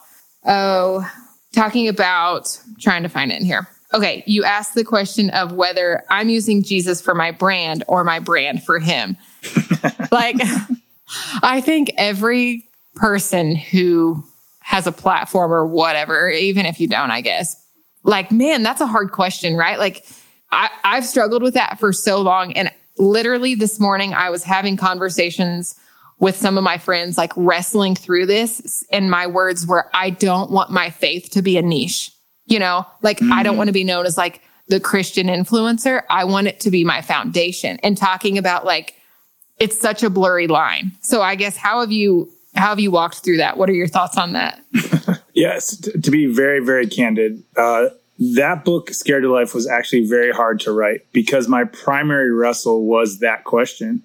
[0.47, 1.11] oh,
[1.55, 3.67] talking about trying to find it in here.
[3.95, 8.21] Okay, you asked the question of whether I'm using Jesus for my brand or my
[8.21, 9.17] brand for him.
[10.13, 10.37] like,
[11.43, 14.23] I think every person who
[14.71, 17.61] has a platform or whatever, even if you don't, I guess.
[18.05, 19.81] Like, man, that's a hard question, right?
[19.81, 20.07] Like,
[20.53, 22.53] I, I've struggled with that for so long.
[22.53, 25.75] And literally this morning, I was having conversations
[26.21, 28.85] with some of my friends, like wrestling through this.
[28.93, 32.13] And my words were, I don't want my faith to be a niche.
[32.47, 33.33] You know, like mm-hmm.
[33.33, 33.59] I don't mm-hmm.
[33.59, 36.05] want to be known as like the Christian influencer.
[36.09, 38.95] I want it to be my foundation and talking about like,
[39.59, 40.93] it's such a blurry line.
[41.01, 42.31] So I guess how have you
[42.61, 43.57] how have you walked through that?
[43.57, 44.61] What are your thoughts on that?
[45.35, 47.89] yes, t- to be very very candid, uh,
[48.19, 52.85] that book Scared to Life was actually very hard to write because my primary wrestle
[52.85, 54.03] was that question.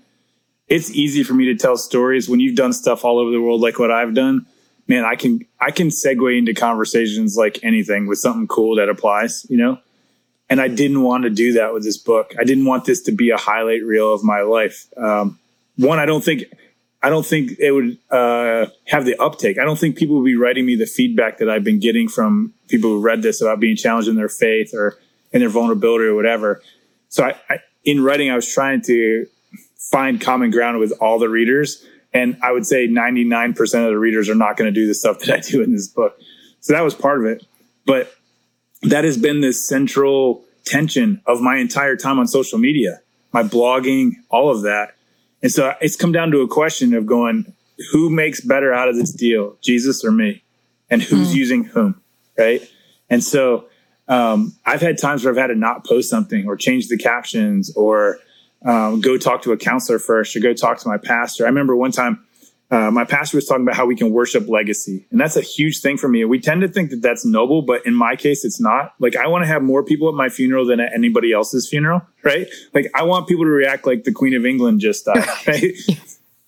[0.67, 3.61] It's easy for me to tell stories when you've done stuff all over the world
[3.61, 4.45] like what I've done
[4.87, 9.45] man, I can I can segue into conversations like anything with something cool that applies,
[9.49, 9.79] you know.
[10.49, 12.35] And I didn't want to do that with this book.
[12.39, 14.85] I didn't want this to be a highlight reel of my life.
[14.95, 15.39] Um,
[15.77, 16.43] one, I don't think
[17.05, 19.59] I don't think it would uh, have the uptake.
[19.59, 22.51] I don't think people would be writing me the feedback that I've been getting from
[22.67, 24.97] people who read this about being challenged in their faith or
[25.31, 26.63] in their vulnerability or whatever.
[27.09, 29.27] So I, I in writing, I was trying to
[29.77, 34.27] find common ground with all the readers and I would say 99% of the readers
[34.27, 36.17] are not going to do the stuff that I do in this book.
[36.61, 37.45] So that was part of it.
[37.85, 38.11] But
[38.81, 43.01] that has been this central tension of my entire time on social media,
[43.31, 44.94] my blogging, all of that.
[45.45, 47.53] And so it's come down to a question of going,
[47.91, 50.41] who makes better out of this deal, Jesus or me?
[50.89, 51.35] And who's mm.
[51.35, 52.01] using whom?
[52.35, 52.67] Right.
[53.11, 53.65] And so
[54.07, 57.71] um, I've had times where I've had to not post something or change the captions
[57.75, 58.17] or
[58.65, 61.43] um, go talk to a counselor first or go talk to my pastor.
[61.43, 62.24] I remember one time
[62.71, 65.05] uh, my pastor was talking about how we can worship legacy.
[65.11, 66.25] And that's a huge thing for me.
[66.25, 68.95] We tend to think that that's noble, but in my case, it's not.
[68.99, 72.01] Like, I want to have more people at my funeral than at anybody else's funeral,
[72.23, 72.47] right?
[72.73, 75.73] Like, I want people to react like the Queen of England just died, right?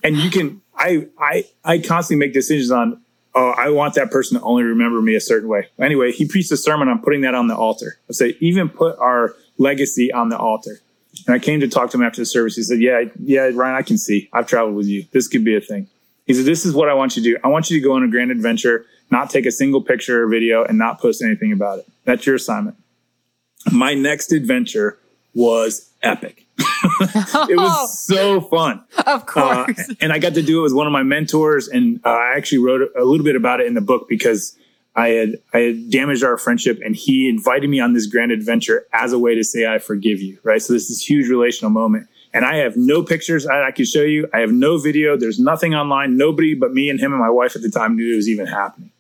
[0.03, 2.99] And you can, I, I, I constantly make decisions on,
[3.36, 5.68] oh, I want that person to only remember me a certain way.
[5.80, 7.99] Anyway, he preached a sermon on putting that on the altar.
[8.09, 10.80] I say, even put our legacy on the altar.
[11.28, 12.55] And I came to talk to him after the service.
[12.55, 14.30] He said, Yeah, yeah, Ryan, I can see.
[14.32, 15.05] I've traveled with you.
[15.11, 15.88] This could be a thing.
[16.28, 17.38] He said, This is what I want you to do.
[17.44, 20.28] I want you to go on a grand adventure, not take a single picture or
[20.28, 21.88] video, and not post anything about it.
[22.04, 22.78] That's your assignment.
[23.72, 25.00] My next adventure
[25.34, 26.46] was epic.
[26.60, 28.84] it was so fun.
[29.06, 29.80] Of course.
[29.80, 31.68] Uh, and I got to do it with one of my mentors.
[31.68, 34.58] And uh, I actually wrote a little bit about it in the book because
[34.96, 38.88] I had I had damaged our friendship, and he invited me on this grand adventure
[38.94, 40.40] as a way to say I forgive you.
[40.44, 40.62] Right.
[40.62, 42.08] So this is huge relational moment,
[42.38, 44.30] and I have no pictures I, I can show you.
[44.32, 45.18] I have no video.
[45.18, 46.18] There's nothing online.
[46.18, 48.46] Nobody but me and him and my wife at the time knew it was even
[48.46, 48.92] happening.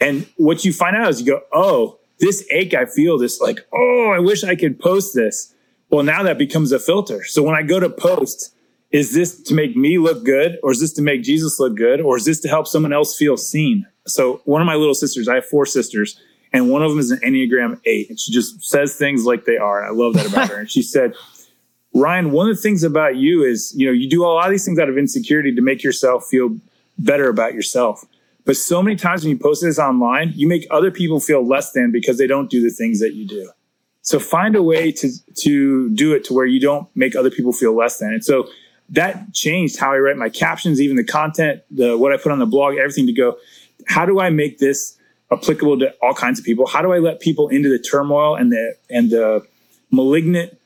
[0.00, 3.66] And what you find out is you go, oh, this ache I feel, this like,
[3.74, 5.54] oh, I wish I could post this.
[5.90, 7.24] Well, now that becomes a filter.
[7.24, 8.54] So when I go to post,
[8.90, 12.00] is this to make me look good or is this to make Jesus look good
[12.00, 13.86] or is this to help someone else feel seen?
[14.06, 16.18] So one of my little sisters, I have four sisters,
[16.54, 19.58] and one of them is an Enneagram eight, and she just says things like they
[19.58, 19.84] are.
[19.84, 20.58] I love that about her.
[20.58, 21.12] And she said,
[21.94, 24.50] Ryan, one of the things about you is, you know, you do a lot of
[24.52, 26.56] these things out of insecurity to make yourself feel
[26.98, 28.04] better about yourself.
[28.44, 31.72] But so many times when you post this online, you make other people feel less
[31.72, 33.50] than because they don't do the things that you do.
[34.02, 35.10] So find a way to
[35.42, 38.14] to do it to where you don't make other people feel less than.
[38.14, 38.48] And so
[38.88, 42.38] that changed how I write my captions, even the content, the what I put on
[42.38, 43.36] the blog, everything to go
[43.86, 44.96] how do I make this
[45.32, 46.66] applicable to all kinds of people?
[46.66, 49.46] How do I let people into the turmoil and the and the
[49.90, 50.56] malignant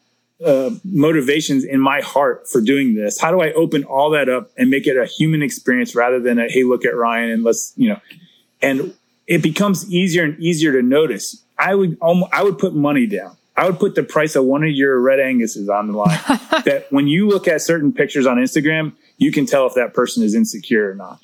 [0.44, 3.20] uh, motivations in my heart for doing this?
[3.20, 6.38] How do I open all that up and make it a human experience rather than
[6.38, 8.00] a hey, look at Ryan and let's you know?
[8.62, 8.94] And
[9.26, 11.42] it becomes easier and easier to notice.
[11.58, 13.36] I would almost, I would put money down.
[13.56, 16.18] I would put the price of one of your red Angus's on the line.
[16.64, 20.24] that when you look at certain pictures on Instagram, you can tell if that person
[20.24, 21.20] is insecure or not.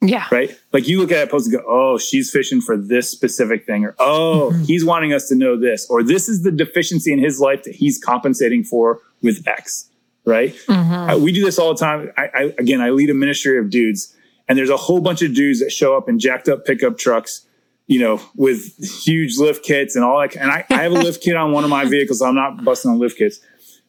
[0.00, 0.26] Yeah.
[0.30, 0.56] Right.
[0.72, 3.84] Like you look at that post and go, oh, she's fishing for this specific thing,
[3.84, 4.64] or oh, mm-hmm.
[4.64, 7.74] he's wanting us to know this, or this is the deficiency in his life that
[7.74, 9.90] he's compensating for with X.
[10.24, 10.54] Right.
[10.66, 11.22] Mm-hmm.
[11.22, 12.12] We do this all the time.
[12.16, 14.14] I, I, again, I lead a ministry of dudes,
[14.46, 17.44] and there's a whole bunch of dudes that show up in jacked up pickup trucks,
[17.86, 20.36] you know, with huge lift kits and all that.
[20.36, 22.20] And I, I have a lift kit on one of my vehicles.
[22.20, 23.40] So I'm not busting on lift kits,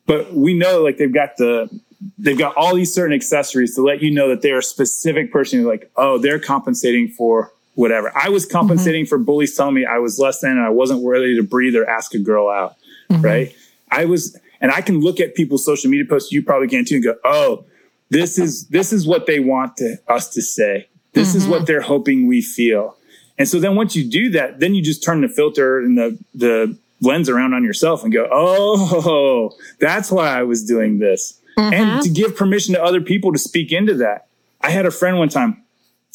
[0.07, 1.70] but we know like they've got the
[2.18, 5.60] they've got all these certain accessories to let you know that they're a specific person.
[5.60, 8.12] You're like, oh, they're compensating for whatever.
[8.16, 9.10] I was compensating mm-hmm.
[9.10, 11.89] for bullies telling me I was less than and I wasn't worthy to breathe or
[11.89, 12.76] ask a girl out.
[13.10, 13.22] Mm-hmm.
[13.22, 13.56] Right.
[13.91, 16.32] I was, and I can look at people's social media posts.
[16.32, 17.66] You probably can too and go, oh,
[18.10, 20.88] this is, this is what they want to, us to say.
[21.14, 21.38] This mm-hmm.
[21.38, 21.66] is what mm-hmm.
[21.66, 22.95] they're hoping we feel.
[23.38, 26.18] And so then once you do that, then you just turn the filter and the,
[26.34, 31.74] the lens around on yourself and go, Oh, that's why I was doing this mm-hmm.
[31.74, 34.28] and to give permission to other people to speak into that.
[34.62, 35.64] I had a friend one time.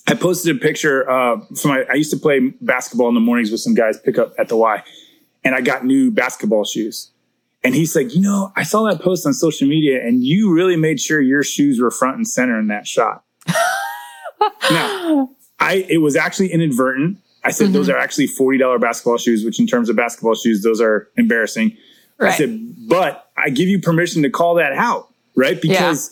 [0.06, 1.84] I posted a picture uh, from my.
[1.90, 4.56] I used to play basketball in the mornings with some guys pick up at the
[4.56, 4.82] Y,
[5.44, 7.10] and I got new basketball shoes.
[7.64, 10.76] And he's like, you know, I saw that post on social media and you really
[10.76, 13.24] made sure your shoes were front and center in that shot.
[14.70, 17.16] now, I, it was actually inadvertent.
[17.42, 17.72] I said, mm-hmm.
[17.72, 21.74] those are actually $40 basketball shoes, which in terms of basketball shoes, those are embarrassing.
[22.18, 22.32] Right.
[22.32, 25.60] I said, but I give you permission to call that out, right?
[25.60, 26.10] Because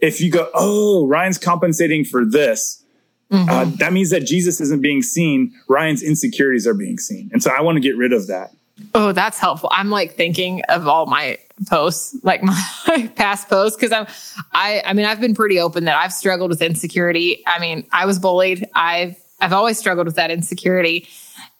[0.00, 0.08] yeah.
[0.08, 2.82] if you go, oh, Ryan's compensating for this,
[3.30, 3.48] mm-hmm.
[3.48, 5.52] uh, that means that Jesus isn't being seen.
[5.68, 7.30] Ryan's insecurities are being seen.
[7.32, 8.52] And so I want to get rid of that.
[8.94, 9.68] Oh, that's helpful.
[9.72, 14.06] I'm like thinking of all my posts, like my past posts, because I'm,
[14.52, 17.42] I, I mean, I've been pretty open that I've struggled with insecurity.
[17.46, 18.68] I mean, I was bullied.
[18.74, 21.08] I've, I've always struggled with that insecurity,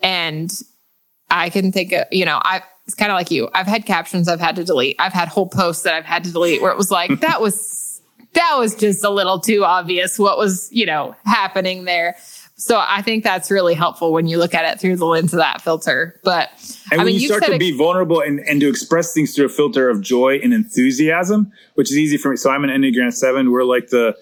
[0.00, 0.52] and
[1.30, 2.62] I can think of, you know, I.
[2.88, 3.50] It's kind of like you.
[3.54, 4.96] I've had captions I've had to delete.
[4.98, 8.00] I've had whole posts that I've had to delete where it was like that was
[8.32, 12.16] that was just a little too obvious what was you know happening there.
[12.56, 15.38] So I think that's really helpful when you look at it through the lens of
[15.38, 16.18] that filter.
[16.24, 16.48] But
[16.90, 19.46] and I when mean, you start to be vulnerable and, and to express things through
[19.46, 22.36] a filter of joy and enthusiasm, which is easy for me.
[22.36, 23.52] So I'm an Enneagram seven.
[23.52, 24.16] We're like the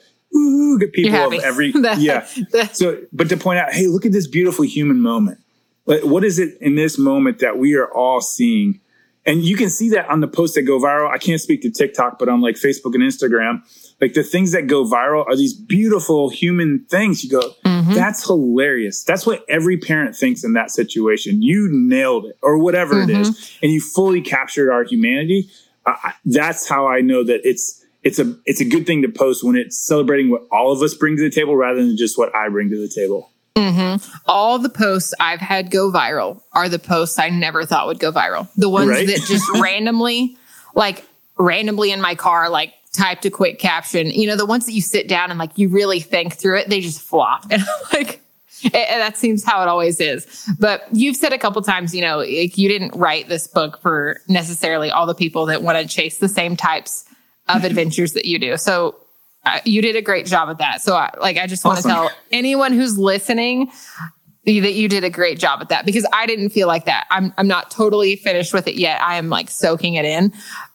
[0.79, 2.27] good people of every the, yeah.
[2.51, 5.39] The, so, but to point out, hey, look at this beautiful human moment.
[5.87, 8.81] What is it in this moment that we are all seeing?
[9.25, 11.11] And you can see that on the posts that go viral.
[11.11, 13.63] I can't speak to TikTok, but on like Facebook and Instagram,
[14.01, 17.25] like the things that go viral are these beautiful human things.
[17.25, 17.95] You go, mm-hmm.
[17.95, 19.03] that's hilarious.
[19.03, 21.43] That's what every parent thinks in that situation.
[21.43, 23.11] You nailed it or whatever mm-hmm.
[23.11, 23.31] it is.
[23.31, 23.65] Mm-hmm.
[23.65, 25.51] And you fully captured our humanity.
[25.85, 29.43] Uh, that's how I know that it's, it's a, it's a good thing to post
[29.43, 32.35] when it's celebrating what all of us bring to the table rather than just what
[32.35, 33.31] I bring to the table.
[33.57, 34.21] Mm-hmm.
[34.27, 38.13] All the posts I've had go viral are the posts I never thought would go
[38.13, 38.49] viral.
[38.57, 39.07] The ones right?
[39.07, 40.37] that just randomly,
[40.75, 41.05] like
[41.39, 44.11] randomly in my car, like typed a quick caption.
[44.11, 46.69] You know, the ones that you sit down and like you really think through it,
[46.69, 47.47] they just flop.
[47.51, 48.21] And I'm like,
[48.65, 50.49] and that seems how it always is.
[50.59, 54.21] But you've said a couple times, you know, like you didn't write this book for
[54.29, 57.05] necessarily all the people that want to chase the same types
[57.49, 58.57] of adventures that you do.
[58.57, 58.97] So
[59.65, 60.83] you did a great job at that.
[60.83, 63.71] So, I, like, I just want to tell anyone who's listening
[64.47, 67.07] that you did a great job at that because I didn't feel like that.
[67.11, 69.03] I'm I'm not totally finished with it yet.
[69.03, 70.33] I am like soaking it in.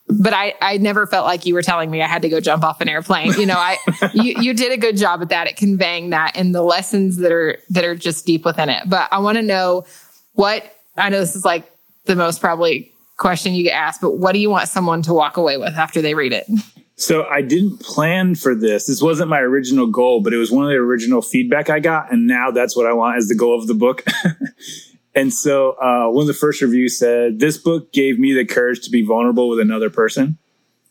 [0.09, 2.65] But I, I never felt like you were telling me I had to go jump
[2.65, 3.31] off an airplane.
[3.39, 3.77] You know, I
[4.13, 7.31] you, you did a good job at that at conveying that and the lessons that
[7.31, 8.89] are that are just deep within it.
[8.89, 9.85] But I want to know
[10.33, 10.65] what
[10.97, 11.71] I know this is like
[12.05, 15.37] the most probably question you get asked, but what do you want someone to walk
[15.37, 16.45] away with after they read it?
[17.01, 18.85] So I didn't plan for this.
[18.85, 22.13] This wasn't my original goal, but it was one of the original feedback I got.
[22.13, 24.05] And now that's what I want as the goal of the book.
[25.15, 28.81] and so uh, one of the first reviews said, This book gave me the courage
[28.81, 30.37] to be vulnerable with another person.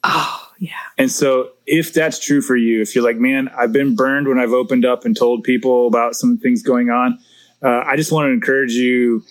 [0.03, 0.73] Oh, yeah.
[0.99, 4.41] And so if that's true for you, if you're like, man, I've been burned when
[4.41, 7.21] I've opened up and told people about some things going on,
[7.63, 9.23] uh, I just want to encourage you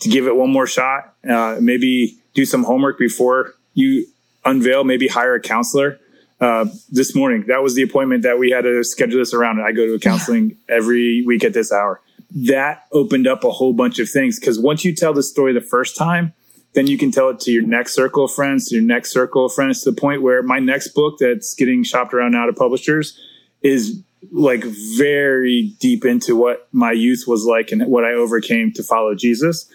[0.00, 1.16] to give it one more shot.
[1.28, 4.06] Uh, maybe do some homework before you
[4.44, 5.98] unveil, maybe hire a counselor.
[6.44, 9.62] Uh, this morning, that was the appointment that we had to schedule this around.
[9.62, 12.02] I go to a counseling every week at this hour.
[12.32, 15.62] That opened up a whole bunch of things because once you tell the story the
[15.62, 16.34] first time,
[16.74, 19.46] then you can tell it to your next circle of friends, to your next circle
[19.46, 22.52] of friends, to the point where my next book that's getting shopped around now to
[22.52, 23.18] publishers
[23.62, 24.64] is like
[24.98, 29.66] very deep into what my youth was like and what I overcame to follow Jesus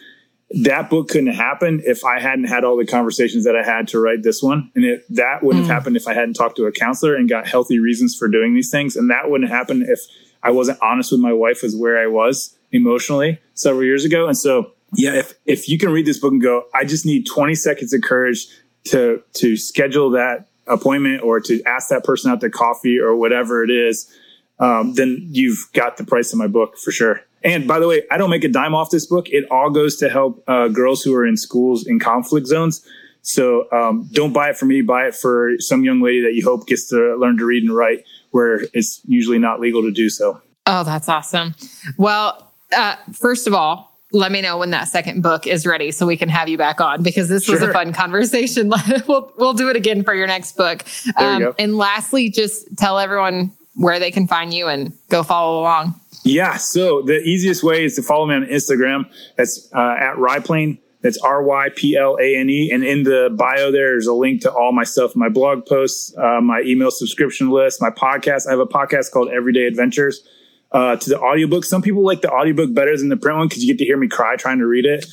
[0.52, 4.00] that book couldn't happen if I hadn't had all the conversations that I had to
[4.00, 4.72] write this one.
[4.76, 5.68] And it, that wouldn't mm.
[5.68, 8.56] have happened if I hadn't talked to a counselor and got healthy reasons for doing
[8.56, 8.96] these things.
[8.96, 10.00] And that wouldn't happen if
[10.42, 14.28] I wasn't honest with my wife as where I was emotionally several years ago.
[14.28, 17.28] And so, yeah, if, if you can read this book and go, I just need
[17.28, 18.48] 20 seconds of courage
[18.86, 23.64] to, to schedule that appointment or to ask that person out to coffee or whatever
[23.64, 24.12] it is,
[24.60, 27.22] um, then you've got the price of my book for sure.
[27.44, 29.30] And by the way, I don't make a dime off this book.
[29.30, 32.86] It all goes to help uh, girls who are in schools in conflict zones.
[33.22, 34.82] So um, don't buy it for me.
[34.82, 37.76] Buy it for some young lady that you hope gets to learn to read and
[37.76, 40.42] write, where it's usually not legal to do so.
[40.66, 41.56] Oh, that's awesome.
[41.98, 46.06] Well, uh, first of all, let me know when that second book is ready so
[46.08, 48.72] we can have you back on because this was a fun conversation.
[49.08, 50.84] we'll we'll do it again for your next book.
[51.16, 56.00] Um, and lastly, just tell everyone where they can find you and go follow along.
[56.24, 56.58] Yeah.
[56.58, 59.06] So the easiest way is to follow me on Instagram.
[59.38, 60.80] That's uh, at Ryplane.
[61.02, 62.72] That's R Y P L A N E.
[62.74, 66.42] And in the bio, there's a link to all my stuff, my blog posts, uh,
[66.42, 68.48] my email subscription list, my podcast.
[68.48, 70.28] I have a podcast called Everyday Adventures
[70.72, 71.66] uh, to the audiobook.
[71.66, 73.98] Some people like the audiobook better than the print one because you get to hear
[73.98, 75.06] me cry trying to read it.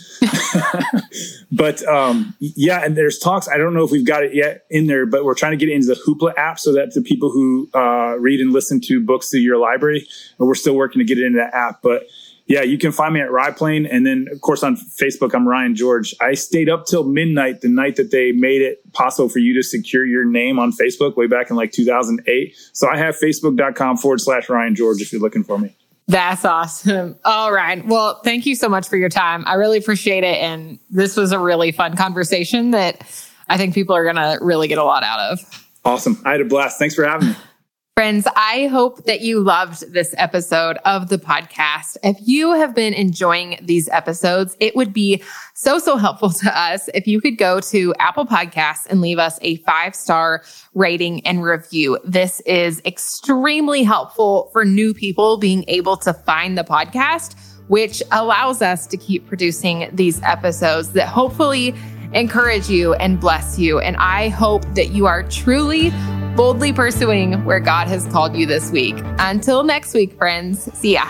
[1.52, 3.48] but um, yeah, and there's talks.
[3.48, 5.70] I don't know if we've got it yet in there, but we're trying to get
[5.70, 9.00] it into the Hoopla app so that the people who uh, read and listen to
[9.00, 10.06] books through your library,
[10.38, 11.80] we're still working to get it into that app.
[11.82, 12.04] But
[12.46, 13.88] yeah, you can find me at Ryplane.
[13.90, 16.14] And then, of course, on Facebook, I'm Ryan George.
[16.20, 19.62] I stayed up till midnight the night that they made it possible for you to
[19.62, 22.56] secure your name on Facebook way back in like 2008.
[22.72, 25.76] So I have facebook.com forward slash Ryan George if you're looking for me.
[26.06, 27.18] That's awesome.
[27.24, 27.84] All right.
[27.84, 29.42] Well, thank you so much for your time.
[29.46, 30.36] I really appreciate it.
[30.36, 33.02] And this was a really fun conversation that
[33.48, 35.66] I think people are going to really get a lot out of.
[35.84, 36.20] Awesome.
[36.24, 36.78] I had a blast.
[36.78, 37.36] Thanks for having me.
[37.96, 41.96] Friends, I hope that you loved this episode of the podcast.
[42.02, 45.22] If you have been enjoying these episodes, it would be
[45.54, 49.38] so, so helpful to us if you could go to Apple Podcasts and leave us
[49.40, 50.42] a five star
[50.74, 51.98] rating and review.
[52.04, 57.34] This is extremely helpful for new people being able to find the podcast,
[57.68, 61.74] which allows us to keep producing these episodes that hopefully
[62.12, 63.80] encourage you and bless you.
[63.80, 65.94] And I hope that you are truly
[66.36, 68.94] boldly pursuing where God has called you this week.
[69.18, 71.06] Until next week, friends, see ya.